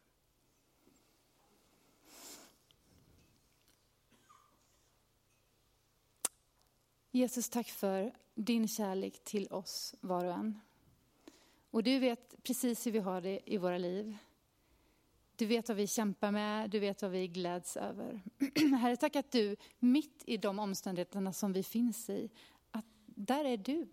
Jesus, 7.11 7.49
tack 7.49 7.69
för 7.69 8.15
din 8.35 8.69
kärlek 8.69 9.25
till 9.25 9.49
oss 9.53 9.95
var 10.01 10.25
och 10.25 10.33
en. 10.33 10.61
Och 11.71 11.83
du 11.83 11.99
vet 11.99 12.43
precis 12.43 12.87
hur 12.87 12.93
vi 12.93 12.99
har 12.99 13.21
det 13.21 13.41
i 13.53 13.57
våra 13.57 13.79
liv. 13.79 14.19
Du 15.37 15.47
vet 15.47 15.69
vad 15.69 15.77
vi 15.77 15.87
kämpar 15.87 16.31
med, 16.31 16.71
du 16.71 16.79
vet 16.79 17.03
vad 17.03 17.11
vi 17.11 17.29
gläds 17.29 17.77
över. 17.77 18.23
Herre, 18.81 18.97
tack 18.97 19.17
att 19.17 19.33
du 19.33 19.57
mitt 19.79 20.23
i 20.27 20.37
de 20.37 20.59
omständigheterna 20.59 21.33
som 21.33 21.53
vi 21.53 21.63
finns 21.63 22.11
i, 22.11 22.31
att 22.71 22.85
där 23.07 23.45
är 23.45 23.57
du. 23.57 23.89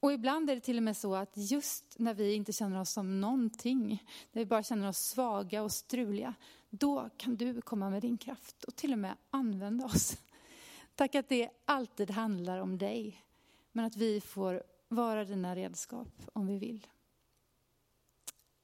Och 0.00 0.12
ibland 0.12 0.50
är 0.50 0.54
det 0.54 0.60
till 0.60 0.76
och 0.76 0.82
med 0.82 0.96
så 0.96 1.14
att 1.14 1.32
just 1.34 1.98
när 1.98 2.14
vi 2.14 2.34
inte 2.34 2.52
känner 2.52 2.80
oss 2.80 2.90
som 2.90 3.20
någonting, 3.20 4.04
när 4.32 4.42
vi 4.42 4.46
bara 4.46 4.62
känner 4.62 4.88
oss 4.88 4.98
svaga 4.98 5.62
och 5.62 5.72
struliga, 5.72 6.34
då 6.70 7.10
kan 7.16 7.36
du 7.36 7.60
komma 7.60 7.90
med 7.90 8.02
din 8.02 8.18
kraft 8.18 8.64
och 8.64 8.76
till 8.76 8.92
och 8.92 8.98
med 8.98 9.16
använda 9.30 9.84
oss. 9.84 10.16
Tack 10.94 11.14
att 11.14 11.28
det 11.28 11.50
alltid 11.64 12.10
handlar 12.10 12.58
om 12.58 12.78
dig, 12.78 13.24
men 13.72 13.84
att 13.84 13.96
vi 13.96 14.20
får 14.20 14.62
vara 14.88 15.24
dina 15.24 15.56
redskap 15.56 16.22
om 16.32 16.46
vi 16.46 16.58
vill. 16.58 16.86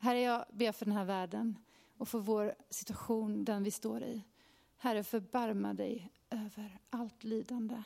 Herre, 0.02 0.20
jag 0.20 0.44
ber 0.52 0.72
för 0.72 0.84
den 0.84 0.96
här 0.96 1.04
världen 1.04 1.58
och 1.98 2.08
för 2.08 2.18
vår 2.18 2.54
situation, 2.70 3.44
den 3.44 3.62
vi 3.62 3.70
står 3.70 4.02
i. 4.02 4.24
Herre, 4.76 5.04
förbarma 5.04 5.74
dig 5.74 6.10
över 6.30 6.78
allt 6.90 7.24
lidande. 7.24 7.82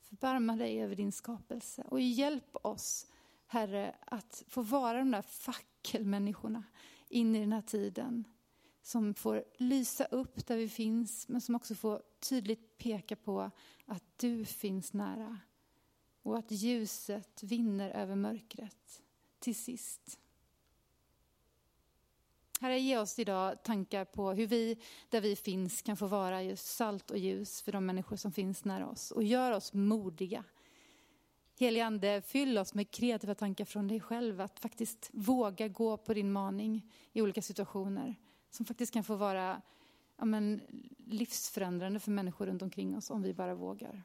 Förbarma 0.00 0.56
dig 0.56 0.82
över 0.82 0.96
din 0.96 1.12
skapelse 1.12 1.84
och 1.88 2.00
hjälp 2.00 2.56
oss 2.62 3.06
Herre, 3.46 3.94
att 4.04 4.44
få 4.48 4.62
vara 4.62 4.98
de 4.98 5.10
där 5.10 5.22
fackelmänniskorna 5.22 6.64
in 7.08 7.36
i 7.36 7.40
den 7.40 7.52
här 7.52 7.62
tiden. 7.62 8.24
Som 8.82 9.14
får 9.14 9.44
lysa 9.56 10.04
upp 10.04 10.46
där 10.46 10.56
vi 10.56 10.68
finns, 10.68 11.28
men 11.28 11.40
som 11.40 11.54
också 11.54 11.74
får 11.74 12.02
tydligt 12.20 12.78
peka 12.78 13.16
på 13.16 13.50
att 13.86 14.04
du 14.16 14.44
finns 14.44 14.92
nära. 14.92 15.38
Och 16.22 16.38
att 16.38 16.50
ljuset 16.50 17.42
vinner 17.42 17.90
över 17.90 18.14
mörkret 18.14 19.02
till 19.38 19.56
sist. 19.56 20.18
Herre, 22.60 22.78
ge 22.78 22.98
oss 22.98 23.18
idag 23.18 23.62
tankar 23.62 24.04
på 24.04 24.32
hur 24.32 24.46
vi, 24.46 24.78
där 25.08 25.20
vi 25.20 25.36
finns, 25.36 25.82
kan 25.82 25.96
få 25.96 26.06
vara 26.06 26.42
just 26.42 26.66
salt 26.66 27.10
och 27.10 27.18
ljus 27.18 27.62
för 27.62 27.72
de 27.72 27.86
människor 27.86 28.16
som 28.16 28.32
finns 28.32 28.64
nära 28.64 28.88
oss. 28.88 29.10
Och 29.10 29.22
gör 29.22 29.52
oss 29.52 29.72
modiga. 29.72 30.44
Helige 31.58 31.86
Ande, 31.86 32.22
fyll 32.22 32.58
oss 32.58 32.74
med 32.74 32.90
kreativa 32.90 33.34
tankar 33.34 33.64
från 33.64 33.88
dig 33.88 34.00
själv. 34.00 34.40
Att 34.40 34.58
faktiskt 34.58 35.10
våga 35.12 35.68
gå 35.68 35.96
på 35.96 36.14
din 36.14 36.32
maning 36.32 36.92
i 37.12 37.22
olika 37.22 37.42
situationer. 37.42 38.14
Som 38.50 38.66
faktiskt 38.66 38.92
kan 38.92 39.04
få 39.04 39.14
vara 39.14 39.62
ja, 40.16 40.24
men, 40.24 40.60
livsförändrande 41.06 42.00
för 42.00 42.10
människor 42.10 42.46
runt 42.46 42.62
omkring 42.62 42.96
oss 42.96 43.10
om 43.10 43.22
vi 43.22 43.34
bara 43.34 43.54
vågar. 43.54 44.02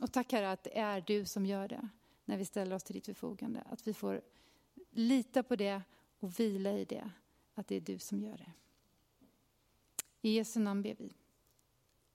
Och 0.00 0.12
tack 0.12 0.32
Herre 0.32 0.50
att 0.50 0.64
det 0.64 0.78
är 0.78 1.00
du 1.00 1.24
som 1.24 1.46
gör 1.46 1.68
det 1.68 1.88
när 2.24 2.36
vi 2.36 2.44
ställer 2.44 2.76
oss 2.76 2.84
till 2.84 2.94
ditt 2.94 3.06
förfogande. 3.06 3.62
Att 3.70 3.86
vi 3.86 3.94
får 3.94 4.20
lita 4.90 5.42
på 5.42 5.56
det 5.56 5.82
och 6.18 6.40
vila 6.40 6.72
i 6.78 6.84
det, 6.84 7.10
att 7.54 7.68
det 7.68 7.76
är 7.76 7.80
du 7.80 7.98
som 7.98 8.22
gör 8.22 8.36
det. 8.36 8.52
I 10.22 10.34
Jesu 10.34 10.60
namn 10.60 10.82
ber 10.82 10.94
vi. 10.94 11.12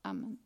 Amen. 0.02 0.38